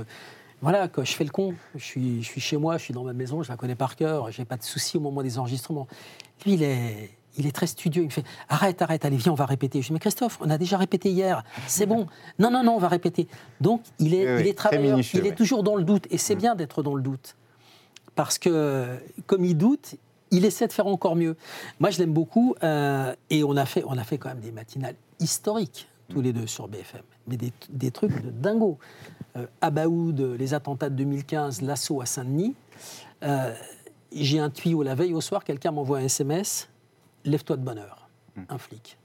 voilà, 0.62 0.88
quoi, 0.88 1.04
je 1.04 1.14
fais 1.14 1.24
le 1.24 1.30
con. 1.30 1.54
Je 1.76 1.84
suis, 1.84 2.24
je 2.24 2.28
suis 2.28 2.42
chez 2.42 2.58
moi, 2.58 2.78
je 2.78 2.84
suis 2.84 2.94
dans 2.94 3.04
ma 3.04 3.14
maison, 3.14 3.44
je 3.44 3.50
la 3.50 3.58
connais 3.58 3.76
par 3.76 3.96
cœur, 3.96 4.32
j'ai 4.32 4.46
pas 4.46 4.58
de 4.58 4.64
soucis 4.64 4.98
au 4.98 5.02
moment 5.02 5.24
des 5.24 5.38
enregistrements. 5.40 5.88
Lui, 6.46 6.54
il 6.54 6.64
est, 6.64 7.12
il 7.38 7.48
est 7.48 7.52
très 7.52 7.68
studieux. 7.68 8.04
Il 8.04 8.08
me 8.08 8.12
fait 8.12 8.26
Arrête, 8.50 8.82
arrête, 8.82 9.06
allez, 9.06 9.18
viens, 9.18 9.32
on 9.32 9.36
va 9.36 9.46
répéter. 9.46 9.82
Je 9.82 9.88
dis 9.88 9.94
Mais 9.94 10.00
Christophe, 10.00 10.38
on 10.42 10.50
a 10.50 10.58
déjà 10.58 10.78
répété 10.78 11.10
hier, 11.10 11.44
c'est 11.68 11.86
bon. 11.86 12.08
Non, 12.40 12.52
non, 12.52 12.64
non, 12.64 12.74
on 12.74 12.80
va 12.80 12.90
répéter. 12.90 13.28
Donc, 13.62 13.82
il 14.00 14.14
est, 14.14 14.42
il 14.42 14.48
est 14.48 14.58
travailleur, 14.58 15.00
il 15.14 15.26
est 15.26 15.36
toujours 15.36 15.64
dans 15.64 15.76
le 15.76 15.84
doute. 15.84 16.08
Et 16.12 16.18
c'est 16.18 16.36
mm. 16.36 16.40
bien 16.40 16.56
d'être 16.56 16.84
dans 16.84 16.96
le 16.96 17.02
doute 17.02 17.36
parce 18.20 18.38
que 18.38 18.98
comme 19.28 19.46
il 19.46 19.56
doute, 19.56 19.96
il 20.30 20.44
essaie 20.44 20.68
de 20.68 20.74
faire 20.74 20.88
encore 20.88 21.16
mieux. 21.16 21.38
Moi, 21.80 21.90
je 21.90 22.00
l'aime 22.00 22.12
beaucoup 22.12 22.54
euh, 22.64 23.16
et 23.30 23.46
on 23.46 23.56
a, 23.56 23.66
fait, 23.66 23.82
on 23.88 23.98
a 23.98 24.04
fait 24.04 24.18
quand 24.18 24.28
même 24.28 24.42
des 24.42 24.52
matinales 24.52 24.96
historiques, 25.22 25.88
tous 26.10 26.20
les 26.20 26.34
deux, 26.34 26.46
sur 26.46 26.68
BFM. 26.68 27.00
Mais 27.28 27.38
des, 27.38 27.92
trucs 27.92 28.22
de 28.22 28.30
dingo. 28.30 28.78
Euh, 29.38 29.46
Abaoud, 29.62 30.20
les 30.38 30.54
attentats 30.54 30.90
de 30.90 30.96
2015, 30.96 31.62
l'assaut 31.62 32.02
à 32.02 32.06
Saint-Denis. 32.06 32.56
Euh, 33.24 33.56
j'ai 34.12 34.40
un 34.40 34.50
tuyau 34.50 34.84
la 34.84 34.96
veille 34.96 35.14
au 35.14 35.22
soir, 35.22 35.46
quelqu'un 35.46 35.72
m'envoie 35.72 36.00
un 36.00 36.04
SMS 36.04 36.68
Lève-toi 37.24 37.56
de 37.56 37.64
bonne 37.64 37.78
heure, 37.78 38.10
hmm. 38.36 38.42
un 38.50 38.58
flic. 38.58 38.98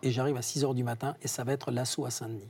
Et 0.00 0.12
j'arrive 0.12 0.38
à 0.38 0.42
6 0.42 0.64
h 0.64 0.74
du 0.74 0.82
matin 0.82 1.14
et 1.20 1.28
ça 1.28 1.44
va 1.44 1.52
être 1.52 1.70
l'assaut 1.70 2.06
à 2.06 2.10
Saint-Denis. 2.10 2.48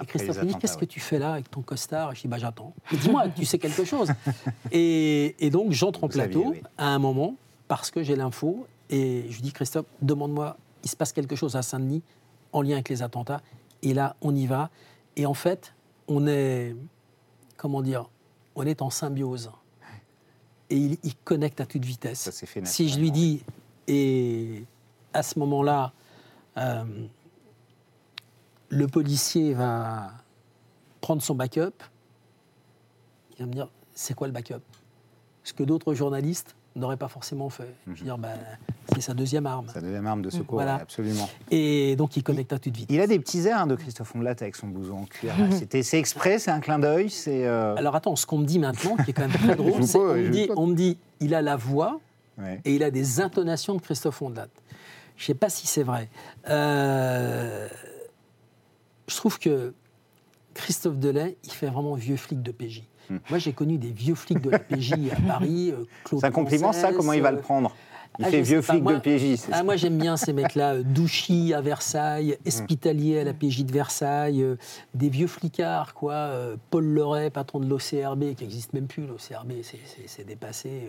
Et 0.00 0.06
Christophe 0.06 0.42
me 0.42 0.48
dit 0.48 0.54
Qu'est-ce 0.56 0.78
que 0.78 0.84
tu 0.84 1.00
fais 1.00 1.18
là 1.18 1.34
avec 1.34 1.50
ton 1.50 1.62
costard 1.62 2.14
Je 2.14 2.22
dis 2.22 2.28
bah, 2.28 2.38
J'attends. 2.38 2.74
Dis-moi, 2.92 3.28
tu 3.28 3.44
sais 3.44 3.58
quelque 3.58 3.84
chose. 3.84 4.10
Et, 4.72 5.50
donc, 5.50 5.72
j'entre 5.72 6.04
en 6.04 6.08
plateau 6.08 6.54
à 6.78 6.88
un 6.88 6.98
moment 6.98 7.36
parce 7.68 7.90
que 7.90 8.02
j'ai 8.02 8.16
l'info 8.16 8.66
et 8.90 9.24
je 9.30 9.36
lui 9.36 9.42
dis 9.42 9.52
Christophe, 9.52 9.86
demande-moi, 10.02 10.58
il 10.84 10.90
se 10.90 10.96
passe 10.96 11.12
quelque 11.12 11.36
chose 11.36 11.56
à 11.56 11.62
Saint-Denis 11.62 12.02
en 12.52 12.60
lien 12.60 12.74
avec 12.74 12.90
les 12.90 13.02
attentats. 13.02 13.40
Et 13.82 13.94
là, 13.94 14.16
on 14.20 14.34
y 14.34 14.46
va. 14.46 14.68
Et 15.16 15.24
en 15.24 15.32
fait, 15.32 15.74
on 16.08 16.26
est, 16.26 16.76
comment 17.56 17.80
dire, 17.80 18.10
on 18.54 18.66
est 18.66 18.82
en 18.82 18.90
symbiose. 18.90 19.50
Et 20.68 20.98
il, 21.02 21.14
connecte 21.24 21.60
à 21.60 21.66
toute 21.66 21.84
vitesse. 21.84 22.30
si 22.64 22.88
je 22.88 22.98
lui 22.98 23.10
dis, 23.10 23.42
et 23.88 24.64
à 25.12 25.22
ce 25.22 25.38
moment-là, 25.38 25.92
euh, 26.56 26.84
le 28.72 28.86
policier 28.88 29.52
va 29.52 30.12
prendre 31.02 31.20
son 31.20 31.34
backup, 31.34 31.74
il 33.32 33.40
va 33.40 33.46
me 33.46 33.52
dire 33.52 33.68
c'est 33.92 34.14
quoi 34.14 34.26
le 34.26 34.32
backup? 34.32 34.62
Ce 35.44 35.52
que 35.52 35.62
d'autres 35.62 35.92
journalistes 35.92 36.56
n'auraient 36.74 36.96
pas 36.96 37.08
forcément 37.08 37.50
fait. 37.50 37.74
Je 37.86 37.90
veux 37.90 37.96
mhm. 37.98 38.04
dire, 38.04 38.18
ben, 38.18 38.38
c'est 38.94 39.02
sa 39.02 39.12
deuxième 39.12 39.44
arme. 39.44 39.66
Sa 39.68 39.82
deuxième 39.82 40.06
arme 40.06 40.22
de 40.22 40.30
secours, 40.30 40.62
absolument. 40.62 41.28
Et 41.50 41.96
donc 41.96 42.16
il 42.16 42.22
connecte 42.22 42.54
à 42.54 42.58
toute 42.58 42.74
vitesse. 42.74 42.96
Il 42.96 43.02
a 43.02 43.06
des 43.06 43.18
petits 43.18 43.46
airs 43.46 43.58
hein, 43.58 43.66
de 43.66 43.74
Christophe 43.74 44.14
Ondelat 44.14 44.36
avec 44.40 44.56
son 44.56 44.68
blouson 44.68 45.00
en 45.00 45.04
cuir. 45.04 45.34
c'est 45.70 45.98
exprès, 45.98 46.38
c'est 46.38 46.50
un 46.50 46.60
clin 46.60 46.78
d'œil. 46.78 47.10
c'est. 47.10 47.46
Euh, 47.46 47.76
Alors 47.76 47.94
attends, 47.94 48.16
ce 48.16 48.24
qu'on 48.24 48.38
me 48.38 48.46
dit 48.46 48.58
maintenant, 48.58 48.96
qui 48.96 49.10
est 49.10 49.12
quand 49.12 49.28
même 49.28 49.32
très 49.32 49.56
drôle, 49.56 49.82
c'est 49.84 50.48
qu'on 50.48 50.68
me 50.68 50.74
dit 50.74 50.96
il 51.20 51.34
a 51.34 51.42
la 51.42 51.56
voix 51.56 52.00
et 52.64 52.74
il 52.74 52.82
a 52.82 52.90
des 52.90 53.20
intonations 53.20 53.74
de 53.74 53.82
Christophe 53.82 54.22
Ondelat. 54.22 54.48
Je 55.16 55.24
ne 55.24 55.26
sais 55.26 55.34
pas 55.34 55.50
si 55.50 55.66
c'est 55.66 55.82
vrai. 55.82 56.08
Euh, 56.48 57.68
je 59.08 59.16
trouve 59.16 59.38
que 59.38 59.74
Christophe 60.54 60.98
Delay, 60.98 61.36
il 61.44 61.52
fait 61.52 61.66
vraiment 61.66 61.94
vieux 61.94 62.16
flic 62.16 62.42
de 62.42 62.52
PJ. 62.52 62.82
Hmm. 63.10 63.18
Moi, 63.30 63.38
j'ai 63.38 63.52
connu 63.52 63.78
des 63.78 63.90
vieux 63.90 64.14
flics 64.14 64.40
de 64.40 64.50
la 64.50 64.58
PJ 64.58 64.94
à 65.10 65.20
Paris. 65.26 65.72
Euh, 65.72 65.84
c'est 66.06 66.24
un 66.24 66.30
compliment, 66.30 66.72
ça 66.72 66.92
Comment 66.92 67.12
il 67.12 67.22
va 67.22 67.32
le 67.32 67.38
euh, 67.38 67.42
prendre? 67.42 67.74
Il 68.18 68.24
ah, 68.24 68.30
fait 68.30 68.42
vieux 68.42 68.62
flic 68.62 68.84
de 68.84 68.98
PJ. 68.98 69.40
Ah, 69.50 69.62
moi, 69.62 69.76
j'aime 69.76 69.98
bien 69.98 70.16
ces 70.16 70.32
mecs-là. 70.32 70.74
Euh, 70.74 70.82
Douchy 70.84 71.54
à 71.54 71.60
Versailles, 71.60 72.36
Espitalier 72.44 73.20
à 73.20 73.24
la 73.24 73.32
PJ 73.32 73.64
de 73.64 73.72
Versailles, 73.72 74.44
des 74.94 75.08
vieux 75.08 75.26
flicards, 75.26 75.94
quoi. 75.94 76.30
Paul 76.70 76.84
Leray, 76.84 77.30
patron 77.30 77.60
de 77.60 77.66
l'OCRB, 77.66 78.34
qui 78.34 78.44
n'existe 78.44 78.72
même 78.72 78.86
plus. 78.86 79.06
L'OCRB, 79.06 79.52
c'est 80.06 80.26
dépassé. 80.26 80.88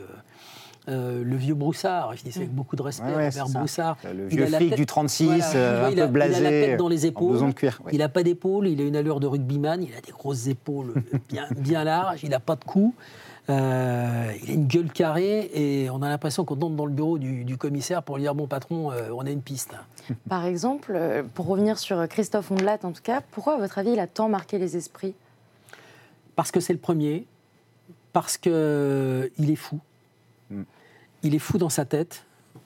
Euh, 0.89 1.23
le 1.23 1.35
vieux 1.37 1.53
Broussard, 1.53 2.13
je 2.17 2.23
dis 2.23 2.31
ça 2.33 2.41
avec 2.41 2.51
mm. 2.51 2.55
beaucoup 2.55 2.75
de 2.75 2.81
respect 2.81 3.29
vers 3.29 3.47
Broussard. 3.47 3.97
Le 4.03 4.27
vieux 4.27 4.45
flic 4.47 4.75
du 4.75 4.85
36, 4.85 5.53
euh, 5.55 5.87
un 5.87 5.91
peu 5.93 6.07
blasé, 6.07 6.41
il 6.41 6.45
a 6.45 6.49
la 6.49 6.49
tête 6.49 6.79
dans 6.79 6.89
les 6.89 7.05
épaules, 7.05 7.39
de 7.39 7.51
cuir, 7.53 7.81
il 7.91 7.99
n'a 7.99 8.09
pas 8.09 8.23
d'épaule, 8.23 8.67
il 8.67 8.81
a 8.81 8.83
une 8.83 8.97
allure 8.97 9.21
de 9.21 9.27
rugbyman, 9.27 9.81
il 9.81 9.95
a 9.95 10.01
des 10.01 10.11
grosses 10.11 10.47
épaules 10.47 10.93
bien, 11.29 11.45
bien 11.55 11.85
larges, 11.85 12.23
il 12.23 12.29
n'a 12.29 12.41
pas 12.41 12.55
de 12.55 12.65
cou. 12.65 12.93
Euh, 13.49 14.33
il 14.41 14.51
a 14.51 14.53
une 14.53 14.67
gueule 14.67 14.91
carrée 14.91 15.51
et 15.53 15.89
on 15.89 16.01
a 16.01 16.07
l'impression 16.07 16.45
qu'on 16.45 16.55
entre 16.55 16.75
dans 16.75 16.85
le 16.85 16.93
bureau 16.93 17.17
du, 17.17 17.57
commissaire 17.57 18.01
pour 18.01 18.15
lui 18.15 18.23
dire 18.23 18.35
Bon, 18.35 18.47
patron, 18.47 18.91
on 19.11 19.25
a 19.25 19.29
une 19.29 19.41
piste. 19.41 19.73
Par 20.29 20.45
exemple, 20.45 21.25
pour 21.33 21.47
revenir 21.47 21.77
sur 21.77 22.07
Christophe 22.07 22.51
Ondelat, 22.51 22.79
en 22.83 22.91
tout 22.91 23.01
cas, 23.01 23.21
pourquoi, 23.31 23.55
à 23.55 23.57
votre 23.57 23.77
avis, 23.77 23.91
il 23.91 23.99
a 23.99 24.07
tant 24.07 24.29
marqué 24.29 24.57
les 24.57 24.77
esprits? 24.77 25.13
Parce 26.35 26.51
que 26.51 26.59
c'est 26.59 26.73
le 26.73 26.79
premier, 26.79 27.25
parce 28.11 28.37
qu'il 28.37 28.51
est 28.53 29.55
fou, 29.55 29.79
il 31.21 31.35
est 31.35 31.39
fou 31.39 31.57
dans 31.57 31.69
sa 31.69 31.85
tête. 31.85 32.25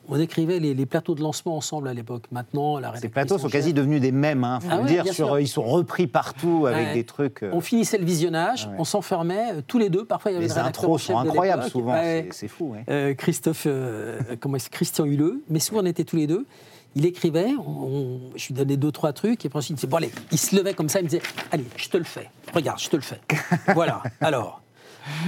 On 0.10 0.20
écrivait 0.20 0.60
les, 0.60 0.86
plateaux 0.86 1.16
de 1.16 1.22
lancement 1.22 1.58
ensemble 1.58 1.88
à 1.88 1.94
l'époque. 1.94 2.24
Maintenant, 2.32 2.80
la 2.80 2.96
Ces 2.96 3.10
plateaux 3.10 3.38
sont 3.38 3.50
quasi 3.50 3.74
devenus 3.74 4.00
des 4.00 4.12
mêmes. 4.12 4.44
Hein, 4.44 4.60
faut 4.62 4.70
ah 4.72 4.84
dire, 4.84 5.06
ils 5.40 5.48
sont 5.48 5.64
repris 5.64 6.08
partout 6.08 6.66
avec 6.66 6.94
des 6.94 7.04
trucs. 7.04 7.44
Euh, 7.44 7.52
on 7.54 7.62
finissait 7.62 7.98
le 7.98 8.06
visionnage, 8.06 8.70
on 8.78 8.86
s'enfermait 8.86 9.52
euh, 9.54 9.62
tous 9.66 9.80
les 9.80 9.90
deux. 9.90 10.06
Parfois, 10.06 10.32
il 10.32 10.36
y 10.36 10.38
avait 10.38 10.48
des 10.48 10.58
intros 10.58 11.02
sont 11.02 11.18
incroyables 11.18 11.64
souvent. 11.64 11.96
C'est 12.32 12.48
fou. 12.48 12.76
Euh, 12.90 13.14
Christophe, 13.14 13.68
comment 14.40 14.58
Christian 14.72 15.06
Huleux, 15.06 15.44
mais 15.50 15.60
souvent 15.60 15.82
on 15.82 15.86
était 15.86 16.04
tous 16.04 16.16
les 16.16 16.28
deux. 16.28 16.46
Il 16.96 17.06
écrivait, 17.06 17.50
je 18.36 18.48
lui 18.48 18.54
donnais 18.56 18.78
deux 18.78 18.92
trois 18.92 19.14
trucs 19.14 19.46
et 19.46 19.50
puis 19.50 19.58
ensuite 19.58 19.72
il 19.72 19.76
disait 19.76 19.88
bon 19.88 19.98
allez, 19.98 20.12
il 20.32 20.38
se 20.38 20.56
levait 20.56 20.74
comme 20.74 20.90
ça, 20.90 21.00
il 21.00 21.04
me 21.04 21.10
disait 21.10 21.22
allez, 21.52 21.66
je 21.76 21.90
te 21.90 21.98
le 21.98 22.04
fais. 22.04 22.30
Regarde, 22.54 22.80
je 22.80 22.90
te 22.90 22.96
le 22.96 23.02
fais. 23.02 23.20
voilà. 23.76 24.02
Alors, 24.20 24.62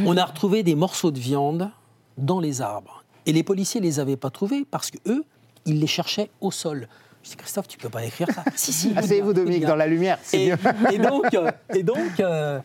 on 0.06 0.18
a 0.18 0.26
retrouvé 0.26 0.64
des 0.64 0.76
morceaux 0.76 1.12
de 1.12 1.20
viande 1.20 1.70
dans 2.18 2.40
les 2.40 2.62
arbres. 2.62 2.99
Et 3.26 3.34
les 3.34 3.44
policiers 3.44 3.82
ne 3.82 3.86
les 3.86 4.00
avaient 4.00 4.18
pas 4.18 4.30
trouvés 4.30 4.66
parce 4.70 4.92
qu'eux, 4.92 5.24
ils 5.66 5.80
les 5.80 5.88
cherchaient 5.88 6.30
au 6.42 6.52
sol. 6.52 6.88
Je 7.24 7.32
dis, 7.32 7.36
Christophe, 7.36 7.68
tu 7.68 7.78
peux 7.78 7.90
pas 7.90 8.04
écrire 8.06 8.28
ça. 8.32 8.44
si, 8.56 8.72
si. 8.72 8.94
Asseyez-vous, 8.96 9.34
Dominique, 9.34 9.66
dans 9.66 9.76
la 9.76 9.88
lumière. 9.88 10.18
Et, 10.34 10.52
et, 10.92 10.98
donc, 10.98 11.34
euh, 11.34 11.52
et 11.76 11.84
donc 11.84 12.20
euh, 12.20 12.60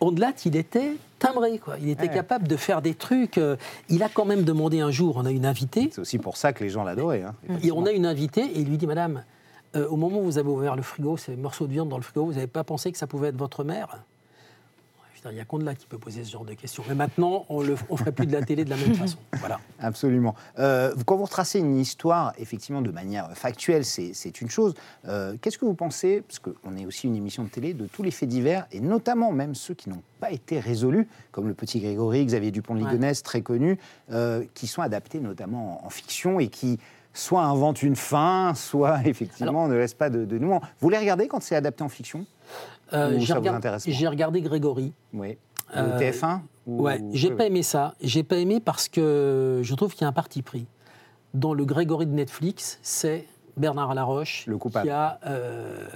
Ondelat, 0.00 0.32
il 0.44 0.56
était 0.56 0.92
timbré, 1.18 1.58
quoi. 1.58 1.76
Il 1.80 1.88
était 1.88 2.08
capable 2.08 2.46
de 2.46 2.56
faire 2.56 2.82
des 2.82 2.94
trucs. 2.94 3.36
Euh, 3.38 3.56
il 3.88 4.02
a 4.02 4.08
quand 4.08 4.24
même 4.24 4.44
demandé 4.44 4.80
un 4.80 4.90
jour, 4.90 5.16
on 5.16 5.26
a 5.26 5.30
une 5.30 5.46
invitée. 5.46 5.90
C'est 5.92 6.00
aussi 6.00 6.18
pour 6.18 6.36
ça 6.36 6.52
que 6.52 6.62
les 6.62 6.70
gens 6.70 6.84
l'adoraient. 6.84 7.22
Hein, 7.22 7.34
et 7.62 7.72
on 7.72 7.84
a 7.84 7.90
une 7.90 8.06
invitée 8.06 8.44
et 8.44 8.60
il 8.60 8.68
lui 8.68 8.78
dit, 8.78 8.86
Madame, 8.86 9.24
au 9.74 9.96
moment 9.96 10.18
où 10.20 10.24
vous 10.24 10.38
avez 10.38 10.48
ouvert 10.48 10.76
le 10.76 10.82
frigo, 10.82 11.16
ces 11.16 11.36
morceaux 11.36 11.66
de 11.66 11.72
viande 11.72 11.88
dans 11.88 11.96
le 11.96 12.02
frigo, 12.02 12.24
vous 12.26 12.32
n'avez 12.32 12.46
pas 12.46 12.64
pensé 12.64 12.90
que 12.90 12.98
ça 12.98 13.06
pouvait 13.06 13.28
être 13.28 13.36
votre 13.36 13.64
mère? 13.64 14.02
Il 15.26 15.34
n'y 15.34 15.40
a 15.40 15.64
là 15.64 15.74
qui 15.74 15.86
peut 15.86 15.98
poser 15.98 16.24
ce 16.24 16.30
genre 16.30 16.44
de 16.44 16.54
questions. 16.54 16.82
Mais 16.88 16.94
maintenant, 16.94 17.44
on 17.48 17.62
ne 17.62 17.74
ferait 17.74 18.12
plus 18.12 18.26
de 18.26 18.32
la 18.32 18.42
télé 18.42 18.64
de 18.64 18.70
la 18.70 18.76
même 18.76 18.94
façon. 18.94 19.18
Voilà. 19.38 19.60
Absolument. 19.78 20.34
Euh, 20.58 20.94
quand 21.04 21.16
vous 21.16 21.24
retracez 21.24 21.58
une 21.58 21.78
histoire, 21.78 22.32
effectivement, 22.38 22.82
de 22.82 22.90
manière 22.90 23.36
factuelle, 23.36 23.84
c'est 23.84 24.40
une 24.40 24.48
chose. 24.48 24.74
Euh, 25.06 25.36
qu'est-ce 25.40 25.58
que 25.58 25.64
vous 25.64 25.74
pensez, 25.74 26.22
parce 26.26 26.38
qu'on 26.38 26.76
est 26.76 26.86
aussi 26.86 27.06
une 27.06 27.16
émission 27.16 27.44
de 27.44 27.48
télé, 27.48 27.74
de 27.74 27.86
tous 27.86 28.02
les 28.02 28.10
faits 28.10 28.28
divers, 28.28 28.66
et 28.72 28.80
notamment 28.80 29.32
même 29.32 29.54
ceux 29.54 29.74
qui 29.74 29.90
n'ont 29.90 30.02
pas 30.20 30.30
été 30.30 30.60
résolus, 30.60 31.08
comme 31.32 31.48
le 31.48 31.54
petit 31.54 31.80
Grégory, 31.80 32.24
Xavier 32.24 32.50
Dupont 32.50 32.74
de 32.74 32.80
Ligonnès, 32.80 33.22
très 33.22 33.42
connu, 33.42 33.78
euh, 34.12 34.44
qui 34.54 34.66
sont 34.66 34.82
adaptés 34.82 35.20
notamment 35.20 35.84
en, 35.84 35.90
fiction 35.90 36.38
et 36.38 36.48
qui 36.48 36.78
soit 37.12 37.42
invente 37.42 37.82
une 37.82 37.96
fin, 37.96 38.54
soit 38.54 39.00
effectivement 39.06 39.68
ne 39.68 39.76
laisse 39.76 39.94
pas 39.94 40.10
de, 40.10 40.24
de 40.24 40.40
Vous 40.80 40.90
les 40.90 40.98
regardez 40.98 41.28
quand 41.28 41.42
c'est 41.42 41.56
adapté 41.56 41.82
en 41.82 41.88
fiction? 41.88 42.26
Euh, 42.92 43.18
J'ai 43.18 44.08
regardé 44.08 44.40
Grégory. 44.40 44.92
Oui. 45.12 45.38
Euh, 45.76 45.98
TF1 45.98 46.40
Ouais, 46.66 47.00
j'ai 47.12 47.30
pas 47.30 47.46
aimé 47.46 47.62
ça. 47.62 47.94
J'ai 48.00 48.22
pas 48.22 48.36
aimé 48.36 48.60
parce 48.60 48.88
que 48.88 49.60
je 49.62 49.74
trouve 49.74 49.92
qu'il 49.92 50.02
y 50.02 50.04
a 50.04 50.08
un 50.08 50.12
parti 50.12 50.42
pris. 50.42 50.66
Dans 51.34 51.54
le 51.54 51.64
Grégory 51.64 52.06
de 52.06 52.12
Netflix, 52.12 52.78
c'est 52.82 53.26
Bernard 53.56 53.94
Laroche 53.94 54.44
le 54.46 54.56
coupable. 54.56 54.86
qui 54.86 54.90
a 54.90 55.18
euh, 55.26 55.86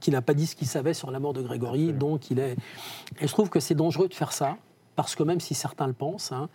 qui 0.00 0.10
n'a 0.10 0.20
pas 0.20 0.34
dit 0.34 0.46
ce 0.46 0.54
qu'il 0.54 0.66
savait 0.66 0.94
sur 0.94 1.10
la 1.10 1.18
mort 1.18 1.32
de 1.32 1.42
Grégory, 1.42 1.92
donc 1.92 2.30
il 2.30 2.38
est. 2.38 2.56
Et 3.20 3.26
je 3.26 3.32
trouve 3.32 3.48
que 3.48 3.60
c'est 3.60 3.74
dangereux 3.74 4.08
de 4.08 4.14
faire 4.14 4.32
ça 4.32 4.56
parce 4.98 5.14
que 5.14 5.22
même 5.22 5.38
si 5.38 5.54
certains 5.54 5.86
le 5.86 5.92
pensent, 5.92 6.32
hein, 6.32 6.48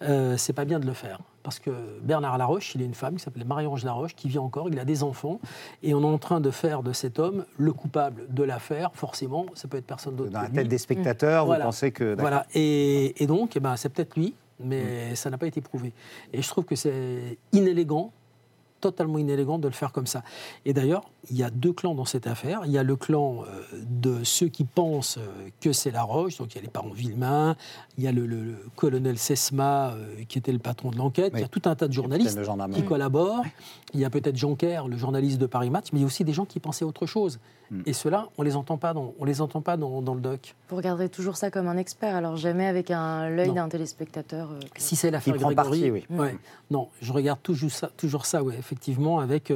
euh, 0.00 0.38
c'est 0.38 0.54
pas 0.54 0.64
bien 0.64 0.80
de 0.80 0.86
le 0.86 0.94
faire. 0.94 1.20
Parce 1.42 1.58
que 1.58 1.70
Bernard 2.00 2.38
Laroche, 2.38 2.74
il 2.74 2.80
a 2.80 2.86
une 2.86 2.94
femme 2.94 3.16
qui 3.16 3.22
s'appelle 3.22 3.44
Marie-Ange 3.44 3.84
Laroche, 3.84 4.14
qui 4.16 4.30
vit 4.30 4.38
encore, 4.38 4.70
il 4.70 4.78
a 4.78 4.86
des 4.86 5.02
enfants, 5.02 5.40
et 5.82 5.92
on 5.92 6.00
est 6.00 6.06
en 6.06 6.16
train 6.16 6.40
de 6.40 6.50
faire 6.50 6.82
de 6.82 6.94
cet 6.94 7.18
homme 7.18 7.44
le 7.58 7.70
coupable 7.74 8.24
de 8.30 8.44
l'affaire, 8.44 8.92
forcément, 8.94 9.44
ça 9.52 9.68
peut 9.68 9.76
être 9.76 9.86
personne 9.86 10.16
d'autre. 10.16 10.30
Dans 10.30 10.40
la 10.40 10.48
tête 10.48 10.68
des 10.68 10.78
spectateurs, 10.78 11.44
vous 11.44 11.54
pensez 11.60 11.92
que... 11.92 12.16
Voilà, 12.18 12.46
et, 12.54 13.26
donc, 13.28 13.58
eh 13.58 13.60
ben, 13.60 13.76
c'est 13.76 13.90
peut-être 13.90 14.16
lui, 14.16 14.34
mais 14.58 15.14
ça 15.14 15.28
n'a 15.28 15.36
pas 15.36 15.46
été 15.46 15.60
prouvé. 15.60 15.92
Et 16.32 16.40
je 16.40 16.48
trouve 16.48 16.64
que 16.64 16.76
c'est 16.76 17.36
inélégant 17.52 18.10
totalement 18.82 19.18
inélégant 19.18 19.58
de 19.58 19.68
le 19.68 19.72
faire 19.72 19.92
comme 19.92 20.06
ça. 20.06 20.22
Et 20.66 20.74
d'ailleurs, 20.74 21.04
il 21.30 21.38
y 21.38 21.42
a 21.42 21.50
deux 21.50 21.72
clans 21.72 21.94
dans 21.94 22.04
cette 22.04 22.26
affaire. 22.26 22.62
Il 22.66 22.72
y 22.72 22.78
a 22.78 22.82
le 22.82 22.96
clan 22.96 23.44
euh, 23.44 23.62
de 23.88 24.24
ceux 24.24 24.48
qui 24.48 24.64
pensent 24.64 25.18
euh, 25.18 25.48
que 25.60 25.72
c'est 25.72 25.92
la 25.92 26.02
Roche, 26.02 26.38
donc 26.38 26.52
il 26.52 26.56
y 26.56 26.58
a 26.58 26.62
les 26.62 26.68
parents 26.68 26.90
Villemain, 26.90 27.56
il 27.96 28.04
y 28.04 28.08
a 28.08 28.12
le, 28.12 28.56
colonel 28.76 29.16
Sesma, 29.18 29.92
euh, 29.92 30.24
qui 30.28 30.38
était 30.38 30.52
le 30.52 30.58
patron 30.58 30.90
de 30.90 30.98
l'enquête, 30.98 31.32
il 31.36 31.40
y 31.40 31.44
a 31.44 31.48
tout 31.48 31.62
un 31.64 31.76
tas 31.76 31.86
de 31.86 31.92
journalistes 31.92 32.38
qui 32.74 32.82
collaborent. 32.82 33.44
Il 33.94 34.00
y 34.00 34.04
a 34.04 34.10
peut-être 34.10 34.36
Jean 34.36 34.56
Kerr, 34.56 34.88
le 34.88 34.96
journaliste 34.96 35.38
de 35.38 35.46
Paris 35.46 35.70
Match, 35.70 35.86
mais 35.92 36.00
il 36.00 36.02
y 36.02 36.04
a 36.04 36.06
aussi 36.06 36.24
des 36.24 36.32
gens 36.32 36.44
qui 36.44 36.60
pensaient 36.60 36.84
autre 36.84 37.06
chose. 37.06 37.38
Hmm. 37.70 37.82
Et 37.86 37.92
ceux-là, 37.92 38.28
on 38.36 38.42
les 38.42 38.56
entend 38.56 38.76
pas 38.76 38.92
dans, 38.92 39.14
on 39.18 39.24
les 39.24 39.40
entend 39.40 39.60
pas 39.60 39.76
dans, 39.76 40.00
le 40.00 40.20
doc. 40.20 40.54
Vous 40.68 40.76
regarderez 40.76 41.08
toujours 41.08 41.36
ça 41.36 41.50
comme 41.50 41.68
un 41.68 41.76
expert, 41.76 42.16
alors 42.16 42.36
jamais 42.36 42.66
avec 42.66 42.88
l'œil 42.88 43.52
d'un 43.52 43.68
téléspectateur. 43.68 44.50
Si 44.76 44.96
c'est 44.96 45.10
l'affaire 45.10 45.36
Grégory, 45.36 45.90
oui. 45.90 46.04
Ouais. 46.10 46.36
Non, 46.70 46.88
je 47.00 47.12
regarde 47.12 47.40
toujours 47.42 47.70
ça, 47.70 47.90
toujours 47.96 48.26
ça, 48.26 48.42
ouais, 48.42 48.56
effectivement, 48.72 49.20
avec, 49.20 49.52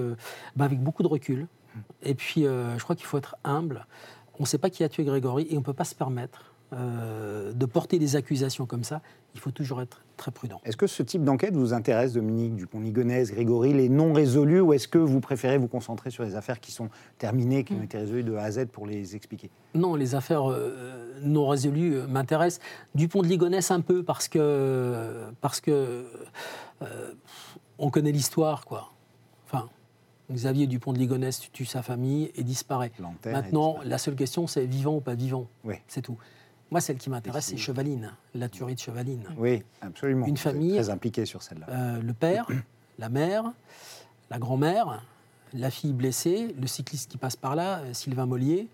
bah, 0.56 0.66
avec 0.66 0.80
beaucoup 0.80 1.02
de 1.02 1.08
recul. 1.08 1.46
Et 2.02 2.14
puis, 2.14 2.46
euh, 2.46 2.76
je 2.78 2.84
crois 2.84 2.96
qu'il 2.96 3.06
faut 3.06 3.18
être 3.18 3.36
humble. 3.44 3.86
On 4.38 4.42
ne 4.42 4.46
sait 4.46 4.58
pas 4.58 4.70
qui 4.70 4.84
a 4.84 4.88
tué 4.88 5.04
Grégory 5.04 5.46
et 5.50 5.54
on 5.54 5.60
ne 5.60 5.64
peut 5.64 5.72
pas 5.72 5.84
se 5.84 5.94
permettre 5.94 6.52
euh, 6.72 7.52
de 7.52 7.66
porter 7.66 7.98
des 7.98 8.16
accusations 8.16 8.66
comme 8.66 8.84
ça. 8.84 9.00
Il 9.34 9.40
faut 9.40 9.50
toujours 9.50 9.82
être 9.82 10.02
très 10.16 10.30
prudent. 10.30 10.60
Est-ce 10.64 10.76
que 10.76 10.86
ce 10.86 11.02
type 11.02 11.22
d'enquête 11.22 11.54
vous 11.54 11.72
intéresse, 11.72 12.14
Dominique 12.14 12.56
Dupont-Ligonnès, 12.56 13.30
Grégory, 13.30 13.72
les 13.74 13.88
non 13.88 14.12
résolus, 14.12 14.60
ou 14.60 14.72
est-ce 14.72 14.88
que 14.88 14.98
vous 14.98 15.20
préférez 15.20 15.58
vous 15.58 15.68
concentrer 15.68 16.10
sur 16.10 16.24
les 16.24 16.34
affaires 16.34 16.60
qui 16.60 16.72
sont 16.72 16.88
terminées, 17.18 17.64
qui 17.64 17.74
ont 17.74 17.82
été 17.82 17.98
résolues 17.98 18.24
de 18.24 18.34
A 18.34 18.44
à 18.44 18.50
Z 18.50 18.66
pour 18.66 18.86
les 18.86 19.14
expliquer? 19.14 19.50
Non, 19.74 19.94
les 19.94 20.14
affaires 20.14 20.50
euh, 20.50 21.20
non 21.22 21.48
résolues 21.48 21.98
m'intéressent. 22.08 22.60
Dupont 22.94 23.22
de 23.22 23.28
Ligonnès 23.28 23.70
un 23.70 23.80
peu 23.80 24.02
parce 24.02 24.28
que 24.28 25.26
parce 25.40 25.60
que 25.60 26.06
on 27.78 27.90
connaît 27.90 28.12
l'histoire, 28.12 28.64
quoi. 28.64 28.95
Xavier 30.30 30.66
Dupont 30.66 30.92
de 30.92 30.98
Ligonnès 30.98 31.50
tue 31.52 31.64
sa 31.64 31.82
famille 31.82 32.30
et 32.34 32.42
disparaît. 32.42 32.92
Maintenant, 33.24 33.76
la 33.84 33.98
seule 33.98 34.16
question, 34.16 34.46
c'est 34.46 34.66
vivant 34.66 34.96
ou 34.96 35.00
pas 35.00 35.14
vivant. 35.14 35.46
Oui. 35.64 35.76
C'est 35.88 36.02
tout. 36.02 36.18
Moi, 36.70 36.80
celle 36.80 36.96
qui 36.96 37.10
m'intéresse, 37.10 37.46
c'est 37.46 37.56
Chevaline, 37.56 38.12
la 38.34 38.48
tuerie 38.48 38.74
de 38.74 38.80
Chevaline. 38.80 39.22
Oui, 39.38 39.62
absolument. 39.80 40.26
Une 40.26 40.36
famille. 40.36 40.74
Très 40.74 40.90
impliquée 40.90 41.24
sur 41.24 41.42
celle-là. 41.42 41.66
Euh, 41.68 42.02
le 42.02 42.12
père, 42.12 42.48
la 42.98 43.08
mère, 43.08 43.52
la 44.30 44.38
grand-mère, 44.38 45.04
la 45.54 45.70
fille 45.70 45.92
blessée, 45.92 46.54
le 46.60 46.66
cycliste 46.66 47.10
qui 47.10 47.18
passe 47.18 47.36
par 47.36 47.54
là, 47.54 47.78
euh, 47.78 47.94
Sylvain 47.94 48.26
Mollier. 48.26 48.68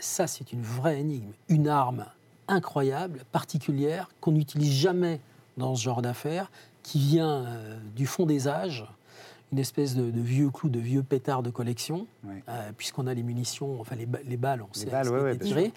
Ça, 0.00 0.26
c'est 0.26 0.52
une 0.52 0.62
vraie 0.62 1.00
énigme. 1.00 1.32
Une 1.48 1.68
arme 1.68 2.06
incroyable, 2.46 3.24
particulière, 3.30 4.08
qu'on 4.22 4.32
n'utilise 4.32 4.72
jamais 4.72 5.20
dans 5.58 5.74
ce 5.74 5.82
genre 5.82 6.00
d'affaires, 6.00 6.50
qui 6.82 6.98
vient 6.98 7.44
euh, 7.44 7.78
du 7.94 8.06
fond 8.06 8.24
des 8.24 8.48
âges 8.48 8.86
une 9.52 9.58
espèce 9.58 9.94
de, 9.94 10.20
vieux 10.20 10.50
clou, 10.50 10.68
de 10.68 10.78
vieux 10.78 11.02
pétard 11.02 11.42
de 11.42 11.50
collection, 11.50 12.06
euh, 12.26 12.70
puisqu'on 12.76 13.06
a 13.06 13.14
les 13.14 13.22
munitions, 13.22 13.80
enfin 13.80 13.96
les, 13.96 14.06
balles, 14.36 14.62
on 14.62 14.72
sait, 14.72 14.86
balles, 14.86 15.08
ouais, 15.08 15.38
tiré. 15.38 15.72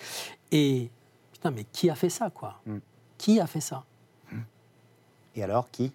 Et 0.52 0.90
putain, 1.32 1.52
mais 1.52 1.66
qui 1.72 1.90
a 1.90 1.96
fait 1.96 2.10
ça, 2.10 2.30
quoi? 2.30 2.60
Mm. 2.66 2.78
Qui 3.18 3.40
a 3.40 3.48
fait 3.48 3.62
ça? 3.62 3.84
Mm. 4.32 4.38
Et 5.36 5.44
alors, 5.44 5.70
qui? 5.72 5.94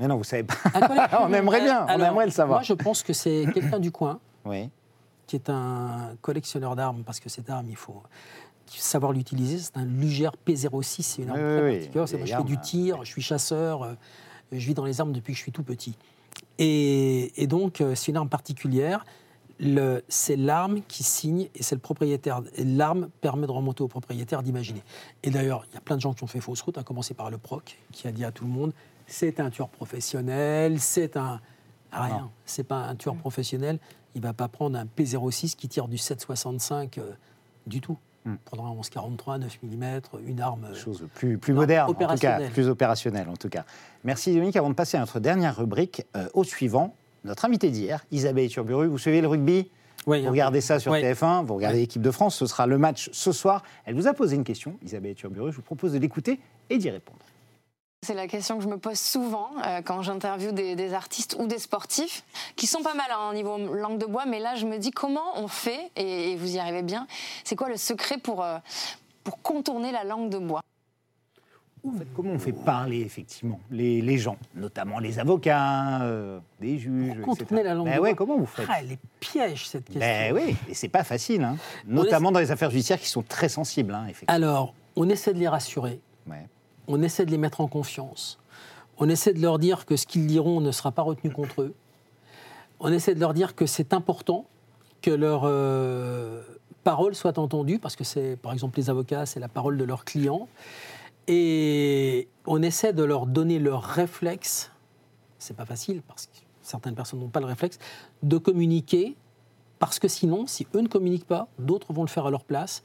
Mais 0.00 0.08
non, 0.08 0.16
vous 0.16 0.24
savez 0.24 0.42
pas. 0.42 0.54
on 1.20 1.32
aimerait 1.32 1.62
bien, 1.62 1.86
on 1.88 2.00
aimerait 2.00 2.26
le 2.26 2.32
savoir. 2.32 2.58
Moi, 2.58 2.64
je 2.64 2.74
pense 2.74 3.02
que 3.02 3.12
c'est 3.12 3.46
quelqu'un 3.54 3.78
du 3.78 3.92
coin, 3.92 4.18
oui. 4.44 4.68
qui 5.26 5.36
est 5.36 5.48
un 5.48 6.16
collectionneur 6.20 6.74
d'armes, 6.74 7.04
parce 7.04 7.20
que 7.20 7.28
cette 7.28 7.50
arme, 7.50 7.66
il 7.68 7.76
faut 7.76 8.02
savoir 8.66 9.12
l'utiliser. 9.12 9.58
C'est 9.58 9.76
un 9.76 9.84
Luger 9.84 10.30
P06, 10.46 11.02
c'est 11.02 11.22
une 11.22 11.30
arme 11.30 11.38
très 11.38 11.70
particulière. 11.70 11.92
Moi, 11.94 12.26
je 12.26 12.36
fais 12.36 12.44
du 12.44 12.58
tir, 12.58 13.04
je 13.04 13.10
suis 13.10 13.22
chasseur, 13.22 13.82
euh, 13.82 13.94
je 14.50 14.66
vis 14.66 14.74
dans 14.74 14.84
les 14.84 15.00
armes 15.00 15.12
depuis 15.12 15.34
que 15.34 15.38
je 15.38 15.42
suis 15.42 15.52
tout 15.52 15.62
petit. 15.62 15.96
Et, 16.58 17.46
donc, 17.48 17.80
euh, 17.80 17.94
c'est 17.94 18.10
une 18.10 18.16
arme 18.16 18.28
particulière. 18.28 19.04
C'est 20.08 20.36
l'arme 20.36 20.80
qui 20.88 21.04
signe 21.04 21.48
et 21.54 21.62
c'est 21.62 21.74
le 21.74 21.80
propriétaire. 21.80 22.42
L'arme 22.58 23.10
permet 23.20 23.46
de 23.46 23.52
remonter 23.52 23.82
au 23.82 23.88
propriétaire 23.88 24.42
d'imaginer. 24.42 24.82
Et 25.22 25.30
d'ailleurs, 25.30 25.64
il 25.70 25.74
y 25.74 25.76
a 25.76 25.80
plein 25.80 25.96
de 25.96 26.00
gens 26.00 26.14
qui 26.14 26.24
ont 26.24 26.26
fait 26.28 26.40
fausse 26.40 26.62
route, 26.62 26.78
à 26.78 26.82
commencer 26.82 27.14
par 27.14 27.30
le 27.30 27.38
proc, 27.38 27.78
qui 27.92 28.08
a 28.08 28.12
dit 28.12 28.24
à 28.24 28.32
tout 28.32 28.44
le 28.44 28.50
monde 28.50 28.72
c'est 29.06 29.40
un 29.40 29.50
tueur 29.50 29.68
professionnel, 29.68 30.80
c'est 30.80 31.16
un. 31.16 31.40
Rien, 31.92 32.30
c'est 32.46 32.64
pas 32.64 32.86
un 32.86 32.96
tueur 32.96 33.16
professionnel. 33.16 33.78
Il 34.14 34.22
va 34.22 34.32
pas 34.32 34.48
prendre 34.48 34.78
un 34.78 34.86
P06 34.86 35.56
qui 35.56 35.68
tire 35.68 35.88
du 35.88 35.96
7,65 35.96 36.98
euh, 36.98 37.12
du 37.66 37.82
tout. 37.82 37.98
Hmm. 38.24 38.36
Prendra 38.44 38.68
un 38.68 38.74
11,43, 38.74 39.40
9 39.40 39.58
mm, 39.62 40.00
une 40.28 40.40
arme. 40.40 40.66
Euh, 40.70 40.74
Chose 40.74 41.06
plus, 41.14 41.38
plus 41.38 41.52
moderne, 41.52 41.90
en 41.90 41.94
tout 41.94 42.18
cas, 42.18 42.38
plus 42.50 42.68
opérationnelle 42.68 43.28
en 43.28 43.36
tout 43.36 43.48
cas. 43.48 43.64
Merci 44.04 44.32
Dominique. 44.32 44.56
Avant 44.56 44.70
de 44.70 44.74
passer 44.74 44.96
à 44.96 45.00
notre 45.00 45.18
dernière 45.18 45.56
rubrique, 45.56 46.06
euh, 46.16 46.28
au 46.32 46.44
suivant, 46.44 46.94
notre 47.24 47.44
invité 47.44 47.70
d'hier, 47.70 48.04
Isabelle 48.12 48.48
Turburu. 48.48 48.86
Vous 48.86 48.98
suivez 48.98 49.20
le 49.20 49.28
rugby 49.28 49.70
oui, 50.06 50.22
vous 50.22 50.30
regardez 50.30 50.60
ça 50.60 50.80
sur 50.80 50.92
TF1, 50.92 51.44
vous 51.44 51.54
regardez 51.54 51.78
l'équipe 51.78 52.02
de 52.02 52.10
France, 52.10 52.34
ce 52.34 52.46
sera 52.46 52.66
le 52.66 52.76
match 52.76 53.08
ce 53.12 53.30
soir. 53.30 53.62
Elle 53.84 53.94
vous 53.94 54.08
a 54.08 54.14
posé 54.14 54.34
une 54.34 54.42
question, 54.42 54.76
Isabelle 54.82 55.14
Turburu, 55.14 55.52
je 55.52 55.56
vous 55.56 55.62
propose 55.62 55.92
de 55.92 55.98
l'écouter 55.98 56.40
et 56.70 56.78
d'y 56.78 56.90
répondre. 56.90 57.20
C'est 58.04 58.14
la 58.14 58.26
question 58.26 58.58
que 58.58 58.64
je 58.64 58.68
me 58.68 58.78
pose 58.78 58.98
souvent 58.98 59.50
euh, 59.64 59.80
quand 59.80 60.02
j'interviewe 60.02 60.50
des, 60.50 60.92
artistes 60.92 61.36
ou 61.38 61.46
des 61.46 61.60
sportifs, 61.60 62.24
qui 62.56 62.66
sont 62.66 62.82
pas 62.82 62.94
mal 62.94 63.06
en 63.16 63.28
hein, 63.28 63.32
niveau 63.34 63.56
langue 63.58 63.98
de 63.98 64.06
bois, 64.06 64.24
mais 64.26 64.40
là 64.40 64.56
je 64.56 64.66
me 64.66 64.78
dis 64.78 64.90
comment 64.90 65.36
on 65.36 65.46
fait, 65.46 65.92
et, 65.94 66.34
vous 66.34 66.56
y 66.56 66.58
arrivez 66.58 66.82
bien, 66.82 67.06
c'est 67.44 67.54
quoi 67.54 67.68
le 67.68 67.76
secret 67.76 68.18
pour, 68.18 68.42
euh, 68.42 68.58
pour 69.22 69.40
contourner 69.40 69.92
la 69.92 70.02
langue 70.02 70.30
de 70.30 70.38
bois? 70.38 70.62
En 71.86 71.92
fait, 71.92 72.08
comment 72.16 72.32
on 72.32 72.40
fait 72.40 72.52
parler 72.52 73.02
effectivement 73.02 73.60
les, 73.70 74.18
gens, 74.18 74.36
notamment 74.56 74.98
les 74.98 75.20
avocats, 75.20 76.02
euh, 76.02 76.40
des 76.60 76.78
juges, 76.78 77.14
Pour 77.18 77.36
contourner 77.36 77.62
la 77.62 77.74
langue 77.74 77.86
ben 77.86 77.96
de 77.96 78.00
ouais, 78.00 78.14
Comment 78.16 78.36
vous 78.36 78.46
faites? 78.46 78.66
Ah, 78.68 78.78
Elle 78.80 78.92
est 78.92 78.98
piège 79.20 79.68
cette 79.68 79.84
question. 79.84 80.00
Ben 80.00 80.34
oui, 80.34 80.56
et 80.68 80.74
c'est 80.74 80.88
pas 80.88 81.04
facile, 81.04 81.44
hein. 81.44 81.56
notamment 81.86 82.32
dans 82.32 82.40
les 82.40 82.50
affaires 82.50 82.70
judiciaires 82.70 83.00
qui 83.00 83.08
sont 83.08 83.22
très 83.22 83.48
sensibles. 83.48 83.94
Hein, 83.94 84.08
Alors, 84.26 84.74
on 84.96 85.08
essaie 85.08 85.32
de 85.32 85.38
les 85.38 85.48
rassurer. 85.48 86.00
Ouais 86.28 86.48
on 86.88 87.02
essaie 87.02 87.24
de 87.24 87.30
les 87.30 87.38
mettre 87.38 87.60
en 87.60 87.68
confiance. 87.68 88.38
On 88.98 89.08
essaie 89.08 89.32
de 89.32 89.40
leur 89.40 89.58
dire 89.58 89.86
que 89.86 89.96
ce 89.96 90.06
qu'ils 90.06 90.26
diront 90.26 90.60
ne 90.60 90.70
sera 90.70 90.92
pas 90.92 91.02
retenu 91.02 91.30
contre 91.30 91.62
eux. 91.62 91.74
On 92.80 92.92
essaie 92.92 93.14
de 93.14 93.20
leur 93.20 93.34
dire 93.34 93.54
que 93.54 93.66
c'est 93.66 93.92
important 93.92 94.46
que 95.00 95.10
leur 95.10 95.42
euh, 95.44 96.42
parole 96.84 97.14
soit 97.14 97.38
entendue, 97.38 97.78
parce 97.78 97.96
que 97.96 98.04
c'est, 98.04 98.36
par 98.36 98.52
exemple, 98.52 98.78
les 98.78 98.90
avocats, 98.90 99.26
c'est 99.26 99.40
la 99.40 99.48
parole 99.48 99.76
de 99.76 99.84
leurs 99.84 100.04
clients. 100.04 100.48
Et 101.28 102.28
on 102.46 102.62
essaie 102.62 102.92
de 102.92 103.02
leur 103.02 103.26
donner 103.26 103.58
leur 103.58 103.82
réflexe, 103.82 104.72
c'est 105.38 105.56
pas 105.56 105.66
facile, 105.66 106.02
parce 106.02 106.26
que 106.26 106.32
certaines 106.62 106.94
personnes 106.94 107.20
n'ont 107.20 107.28
pas 107.28 107.40
le 107.40 107.46
réflexe, 107.46 107.78
de 108.22 108.38
communiquer, 108.38 109.16
parce 109.78 109.98
que 109.98 110.08
sinon, 110.08 110.46
si 110.46 110.66
eux 110.74 110.80
ne 110.80 110.88
communiquent 110.88 111.26
pas, 111.26 111.48
d'autres 111.58 111.92
vont 111.92 112.02
le 112.02 112.08
faire 112.08 112.26
à 112.26 112.30
leur 112.30 112.44
place. 112.44 112.82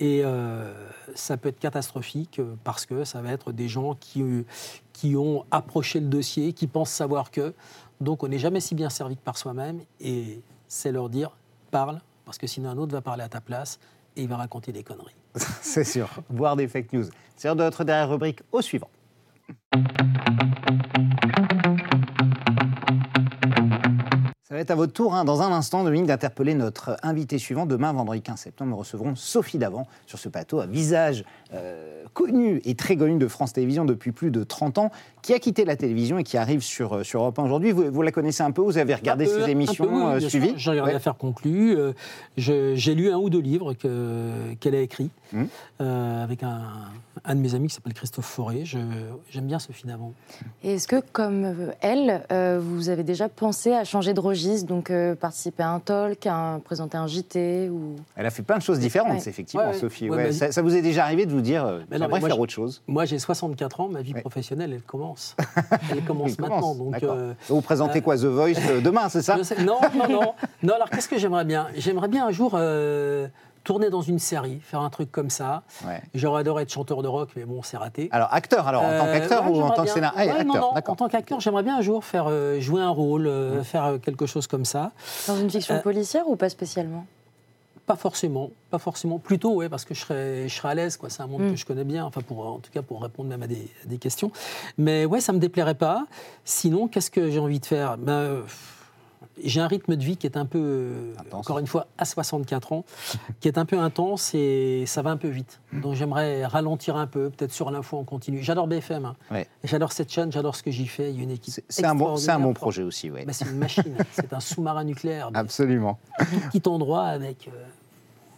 Et 0.00 0.22
euh, 0.24 0.72
ça 1.14 1.36
peut 1.36 1.50
être 1.50 1.58
catastrophique 1.58 2.38
euh, 2.38 2.54
parce 2.64 2.86
que 2.86 3.04
ça 3.04 3.20
va 3.20 3.32
être 3.32 3.52
des 3.52 3.68
gens 3.68 3.94
qui, 3.94 4.22
euh, 4.22 4.44
qui 4.94 5.14
ont 5.14 5.44
approché 5.50 6.00
le 6.00 6.06
dossier, 6.06 6.54
qui 6.54 6.66
pensent 6.66 6.90
savoir 6.90 7.30
que. 7.30 7.52
Donc 8.00 8.22
on 8.24 8.28
n'est 8.28 8.38
jamais 8.38 8.60
si 8.60 8.74
bien 8.74 8.88
servi 8.88 9.16
que 9.16 9.22
par 9.22 9.36
soi-même. 9.36 9.80
Et 10.00 10.40
c'est 10.68 10.90
leur 10.90 11.10
dire 11.10 11.36
parle, 11.70 12.00
parce 12.24 12.38
que 12.38 12.46
sinon 12.46 12.70
un 12.70 12.78
autre 12.78 12.92
va 12.92 13.02
parler 13.02 13.22
à 13.22 13.28
ta 13.28 13.42
place 13.42 13.78
et 14.16 14.22
il 14.22 14.28
va 14.28 14.38
raconter 14.38 14.72
des 14.72 14.82
conneries. 14.82 15.14
c'est 15.36 15.84
sûr, 15.84 16.08
voire 16.30 16.56
des 16.56 16.66
fake 16.66 16.94
news. 16.94 17.04
C'est 17.36 17.48
l'heure 17.48 17.56
de 17.56 17.62
notre 17.62 17.84
dernière 17.84 18.08
rubrique 18.08 18.40
au 18.52 18.62
suivant. 18.62 18.90
Va 24.60 24.62
être 24.62 24.70
à 24.70 24.74
votre 24.74 24.92
tour, 24.92 25.14
hein, 25.14 25.24
dans 25.24 25.40
un 25.40 25.50
instant, 25.52 25.84
Dominique, 25.84 26.06
d'interpeller 26.06 26.52
notre 26.52 26.98
invité 27.02 27.38
suivant. 27.38 27.64
Demain, 27.64 27.94
vendredi 27.94 28.20
15 28.20 28.38
septembre, 28.38 28.70
nous 28.70 28.76
recevrons 28.76 29.14
Sophie 29.16 29.56
Davant 29.56 29.86
sur 30.06 30.18
ce 30.18 30.28
plateau, 30.28 30.60
un 30.60 30.66
visage 30.66 31.24
euh, 31.54 32.04
connu 32.12 32.60
et 32.64 32.74
très 32.74 32.96
connu 32.96 33.16
de 33.16 33.26
France 33.26 33.54
Télévisions 33.54 33.86
depuis 33.86 34.12
plus 34.12 34.30
de 34.30 34.44
30 34.44 34.76
ans, 34.76 34.90
qui 35.22 35.32
a 35.32 35.38
quitté 35.38 35.64
la 35.64 35.76
télévision 35.76 36.18
et 36.18 36.24
qui 36.24 36.36
arrive 36.36 36.60
sur, 36.60 36.96
euh, 36.98 37.04
sur 37.04 37.20
Europe 37.20 37.38
1 37.38 37.44
aujourd'hui. 37.44 37.72
Vous, 37.72 38.02
la 38.02 38.12
connaissez 38.12 38.42
un 38.42 38.50
peu? 38.50 38.60
Vous 38.60 38.76
avez 38.76 38.94
regardé 38.94 39.24
ses 39.26 39.48
émissions 39.48 40.08
euh, 40.08 40.20
suivies? 40.20 40.52
J'ai 40.56 40.70
regardé 40.70 40.92
l'affaire 40.92 41.16
conclue. 41.16 41.78
J'ai 42.36 42.94
lu 42.94 43.10
un 43.10 43.16
ou 43.16 43.30
deux 43.30 43.40
livres 43.40 43.72
qu'elle 43.72 44.74
a 44.74 44.80
écrits 44.80 45.10
hum. 45.32 45.48
avec 45.78 46.42
un, 46.42 46.60
un, 47.24 47.34
de 47.34 47.40
mes 47.40 47.54
amis 47.54 47.68
qui 47.68 47.74
s'appelle 47.74 47.94
Christophe 47.94 48.26
Forêt. 48.26 48.64
J'aime 48.64 49.46
bien 49.46 49.58
Sophie 49.58 49.86
Davant. 49.86 50.12
Est-ce 50.62 50.86
que, 50.86 51.00
comme 51.12 51.72
elle, 51.80 52.26
vous 52.60 52.90
avez 52.90 53.04
déjà 53.04 53.30
pensé 53.30 53.72
à 53.72 53.84
changer 53.84 54.12
de 54.12 54.20
registre? 54.20 54.49
Donc 54.58 54.90
euh, 54.90 55.14
participer 55.14 55.62
à 55.62 55.70
un 55.70 55.80
talk, 55.80 56.26
à 56.26 56.60
présenter 56.64 56.96
un 56.96 57.06
JT 57.06 57.68
ou... 57.70 57.96
Elle 58.16 58.26
a 58.26 58.30
fait 58.30 58.42
plein 58.42 58.58
de 58.58 58.62
choses 58.62 58.78
différentes, 58.78 59.26
effectivement, 59.26 59.72
Sophie. 59.72 60.10
ça, 60.32 60.62
vous 60.62 60.74
est 60.74 60.82
déjà 60.82 61.04
arrivé 61.04 61.26
de 61.26 61.32
vous 61.32 61.40
dire, 61.40 61.64
euh, 61.64 61.80
j'aimerais 61.90 62.20
faire 62.20 62.38
autre 62.38 62.52
chose 62.52 62.82
Moi, 62.86 63.04
j'ai 63.04 63.18
64 63.18 63.80
ans, 63.80 63.88
ma 63.88 64.02
vie 64.02 64.14
professionnelle, 64.14 64.72
elle 64.72 64.82
commence. 64.82 65.36
Elle 65.90 66.04
commence 66.04 66.38
maintenant. 66.38 66.74
Donc, 66.74 67.02
euh, 67.02 67.34
vous 67.48 67.60
présentez 67.60 68.00
quoi, 68.00 68.16
The 68.16 68.24
Voice 68.24 68.80
demain, 68.82 69.08
c'est 69.08 69.22
ça 69.22 69.36
Non, 69.60 69.80
non, 69.94 70.08
non. 70.08 70.34
Non, 70.62 70.74
alors 70.74 70.90
qu'est-ce 70.90 71.08
que 71.08 71.18
j'aimerais 71.18 71.44
bien? 71.44 71.68
J'aimerais 71.76 72.08
bien 72.08 72.26
un 72.26 72.30
jour 72.30 72.58
tourner 73.64 73.90
dans 73.90 74.02
une 74.02 74.18
série, 74.18 74.60
faire 74.62 74.80
un 74.80 74.90
truc 74.90 75.10
comme 75.12 75.30
ça. 75.30 75.62
J'aurais 76.14 76.40
adoré 76.40 76.62
être 76.62 76.72
chanteur 76.72 77.02
de 77.02 77.08
rock, 77.08 77.30
mais 77.36 77.44
bon, 77.44 77.62
c'est 77.62 77.76
raté. 77.76 78.08
Alors, 78.12 78.32
acteur, 78.32 78.66
alors, 78.66 78.82
en 78.82 78.98
tant 78.98 79.06
euh, 79.06 79.12
qu'acteur 79.12 79.50
ou 79.50 79.60
en 79.60 79.70
tant 79.70 79.84
que 79.84 79.90
scénariste 79.90 80.32
ah, 80.38 80.44
non, 80.44 80.54
non, 80.54 80.72
En 80.74 80.96
tant 80.96 81.08
qu'acteur, 81.08 81.40
j'aimerais 81.40 81.62
bien 81.62 81.76
un 81.76 81.82
jour 81.82 82.04
faire, 82.04 82.26
euh, 82.28 82.60
jouer 82.60 82.80
un 82.80 82.90
rôle, 82.90 83.26
euh, 83.26 83.62
faire 83.62 83.98
quelque 84.02 84.26
chose 84.26 84.46
comme 84.46 84.64
ça. 84.64 84.92
Dans 85.26 85.36
une 85.36 85.50
fiction 85.50 85.78
policière 85.80 86.28
ou 86.28 86.36
pas 86.36 86.48
spécialement? 86.48 87.06
Pas 87.86 87.96
forcément, 87.96 88.50
pas 88.70 88.78
forcément. 88.78 89.18
Plutôt, 89.18 89.54
ouais, 89.54 89.68
parce 89.68 89.84
que 89.84 89.94
je 89.94 90.00
serais, 90.00 90.48
je 90.48 90.54
serais 90.54 90.68
à 90.68 90.74
l'aise, 90.74 90.96
quoi. 90.96 91.10
C'est 91.10 91.22
un 91.22 91.26
monde 91.26 91.40
que 91.40 91.52
mm. 91.52 91.56
je 91.56 91.66
connais 91.66 91.84
bien, 91.84 92.04
enfin, 92.04 92.20
pour, 92.20 92.46
en 92.46 92.58
tout 92.58 92.70
cas, 92.70 92.82
pour 92.82 93.02
répondre 93.02 93.28
même 93.28 93.42
à 93.42 93.48
des, 93.48 93.68
des 93.84 93.98
questions. 93.98 94.30
Mais 94.78 95.06
ouais, 95.06 95.20
ça 95.20 95.32
me 95.32 95.38
déplairait 95.38 95.74
pas. 95.74 96.06
Sinon, 96.44 96.86
qu'est-ce 96.86 97.10
que 97.10 97.30
j'ai 97.30 97.40
envie 97.40 97.58
de 97.58 97.66
faire? 97.66 97.98
Ben, 97.98 98.42
j'ai 99.42 99.60
un 99.60 99.66
rythme 99.66 99.96
de 99.96 100.02
vie 100.02 100.16
qui 100.16 100.26
est 100.26 100.36
un 100.36 100.46
peu, 100.46 101.12
encore 101.32 101.58
une 101.58 101.66
fois, 101.66 101.86
à 101.98 102.04
64 102.04 102.72
ans, 102.72 102.84
qui 103.40 103.48
est 103.48 103.58
un 103.58 103.64
peu 103.64 103.78
intense 103.78 104.34
et 104.34 104.84
ça 104.86 105.02
va 105.02 105.10
un 105.10 105.16
peu 105.16 105.28
vite. 105.28 105.60
Donc 105.72 105.94
j'aimerais 105.94 106.44
ralentir 106.46 106.96
un 106.96 107.06
peu, 107.06 107.30
peut-être 107.30 107.52
sur 107.52 107.70
l'info 107.70 107.98
en 107.98 108.04
continu. 108.04 108.42
J'adore 108.42 108.66
BFM, 108.66 109.04
hein. 109.04 109.44
j'adore 109.64 109.92
cette 109.92 110.12
chaîne, 110.12 110.32
j'adore 110.32 110.56
ce 110.56 110.62
que 110.62 110.70
j'y 110.70 110.86
fais. 110.86 111.10
Il 111.10 111.16
y 111.16 111.20
a 111.20 111.22
une 111.22 111.30
équipe. 111.30 111.62
C'est 111.68 111.84
un, 111.84 111.94
bon, 111.94 112.16
un 112.28 112.40
bon 112.40 112.52
projet 112.52 112.82
aussi, 112.82 113.10
oui. 113.10 113.24
Bah, 113.24 113.32
c'est 113.32 113.46
une 113.46 113.58
machine, 113.58 113.96
c'est 114.12 114.32
un 114.32 114.40
sous-marin 114.40 114.84
nucléaire. 114.84 115.30
Absolument. 115.34 115.98
Un 116.18 116.24
petit 116.24 116.68
endroit 116.68 117.04
avec. 117.04 117.48
Euh, 117.48 117.66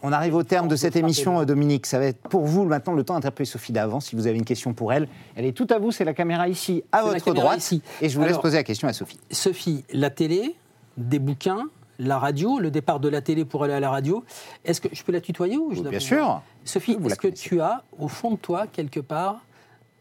on 0.05 0.11
arrive 0.11 0.35
au 0.35 0.43
terme 0.43 0.67
de 0.67 0.75
cette 0.75 0.97
émission, 0.97 1.45
Dominique. 1.45 1.85
Ça 1.85 1.97
va 1.97 2.07
être 2.07 2.19
pour 2.27 2.43
vous 2.43 2.65
maintenant 2.65 2.91
le 2.91 3.05
temps 3.05 3.13
d'interpeller 3.13 3.45
Sophie 3.45 3.71
d'avant. 3.71 4.01
Si 4.01 4.17
vous 4.17 4.27
avez 4.27 4.37
une 4.37 4.43
question 4.43 4.73
pour 4.73 4.91
elle, 4.91 5.07
elle 5.37 5.45
est 5.45 5.53
tout 5.53 5.67
à 5.69 5.79
vous. 5.79 5.91
C'est 5.91 6.03
la 6.03 6.13
caméra 6.13 6.49
ici, 6.49 6.83
à 6.91 7.03
votre 7.03 7.33
droite. 7.33 7.59
Ici. 7.59 7.81
Et 8.01 8.09
je 8.09 8.19
vous 8.19 8.25
laisse 8.25 8.37
poser 8.37 8.57
la 8.57 8.63
question 8.65 8.89
à 8.89 8.93
Sophie. 8.93 9.17
Sophie, 9.31 9.85
la 9.93 10.09
télé, 10.09 10.55
des 10.97 11.19
bouquins, 11.19 11.67
la 11.99 12.19
radio, 12.19 12.59
le 12.59 12.71
départ 12.71 12.99
de 12.99 13.09
la 13.09 13.21
télé 13.21 13.45
pour 13.45 13.63
aller 13.63 13.73
à 13.73 13.79
la 13.79 13.89
radio. 13.89 14.23
Est-ce 14.65 14.81
que 14.81 14.89
je 14.91 15.03
peux 15.03 15.11
la 15.11 15.21
tutoyer 15.21 15.57
ou 15.57 15.73
je 15.73 15.81
Bien 15.81 15.99
sûr. 15.99 16.41
Sophie, 16.63 16.97
est-ce 17.05 17.15
que 17.15 17.27
tu 17.27 17.61
as, 17.61 17.83
au 17.99 18.07
fond 18.07 18.31
de 18.31 18.37
toi, 18.37 18.67
quelque 18.67 18.99
part, 18.99 19.41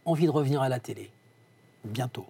envie 0.04 0.26
de 0.26 0.30
revenir 0.30 0.62
à 0.62 0.68
la 0.68 0.80
télé? 0.80 1.10
Bientôt. 1.84 2.26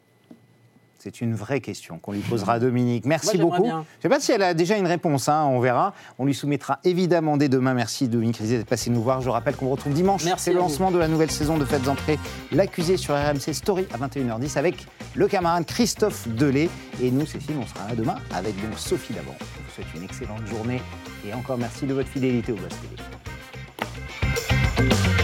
C'est 1.03 1.21
une 1.21 1.35
vraie 1.35 1.61
question 1.61 1.99
qu'on 1.99 2.13
lui 2.13 2.21
posera 2.21 2.53
à 2.53 2.59
Dominique. 2.61 3.07
Merci 3.07 3.37
beaucoup. 3.37 3.67
Je 3.67 3.73
ne 3.73 3.83
sais 4.03 4.09
pas 4.09 4.21
si 4.21 4.31
elle 4.31 4.43
a 4.45 4.55
déjà 4.55 4.77
une 4.77 4.87
réponse, 4.87 5.29
hein, 5.29 5.47
on 5.47 5.59
verra. 5.59 5.95
On 6.21 6.25
lui 6.25 6.33
soumettra 6.33 6.79
évidemment 6.85 7.37
dès 7.37 7.49
demain. 7.49 7.75
Merci 7.75 8.07
Dominique 8.07 8.37
Rizet 8.37 8.59
d'être 8.59 8.69
passé 8.69 8.89
nous 8.89 9.03
voir. 9.03 9.21
Je 9.21 9.29
rappelle 9.29 9.57
qu'on 9.57 9.69
retrouve 9.69 9.95
dimanche. 9.95 10.23
C'est 10.37 10.53
le 10.53 10.61
lancement 10.61 10.93
de 10.93 10.99
la 10.99 11.09
nouvelle 11.09 11.33
saison 11.33 11.59
de 11.59 11.65
Faites 11.65 11.89
Entrées, 11.89 12.21
l'accusé 12.53 12.97
sur 12.97 13.17
RMC 13.17 13.53
Story 13.53 13.89
à 13.93 13.99
21h10 13.99 14.57
avec 14.57 14.87
le 15.17 15.27
camarade 15.27 15.67
Christophe 15.67 16.29
Delay. 16.29 16.71
Et 17.03 17.11
nous, 17.11 17.27
Cécile, 17.27 17.57
on 17.61 17.67
sera 17.67 17.89
là 17.89 17.97
demain 17.97 18.15
avec 18.33 18.55
donc 18.63 18.79
Sophie 18.79 19.13
d'abord. 19.13 19.35
Je 19.41 19.45
vous 19.45 19.71
souhaite 19.75 19.93
une 19.97 20.05
excellente 20.05 20.47
journée 20.47 20.81
et 21.29 21.35
encore 21.35 21.59
merci 21.59 21.85
de 21.85 21.95
votre 21.95 22.11
fidélité 22.11 22.53
au 22.53 22.57
Boss 22.57 22.77
TV. 24.79 25.22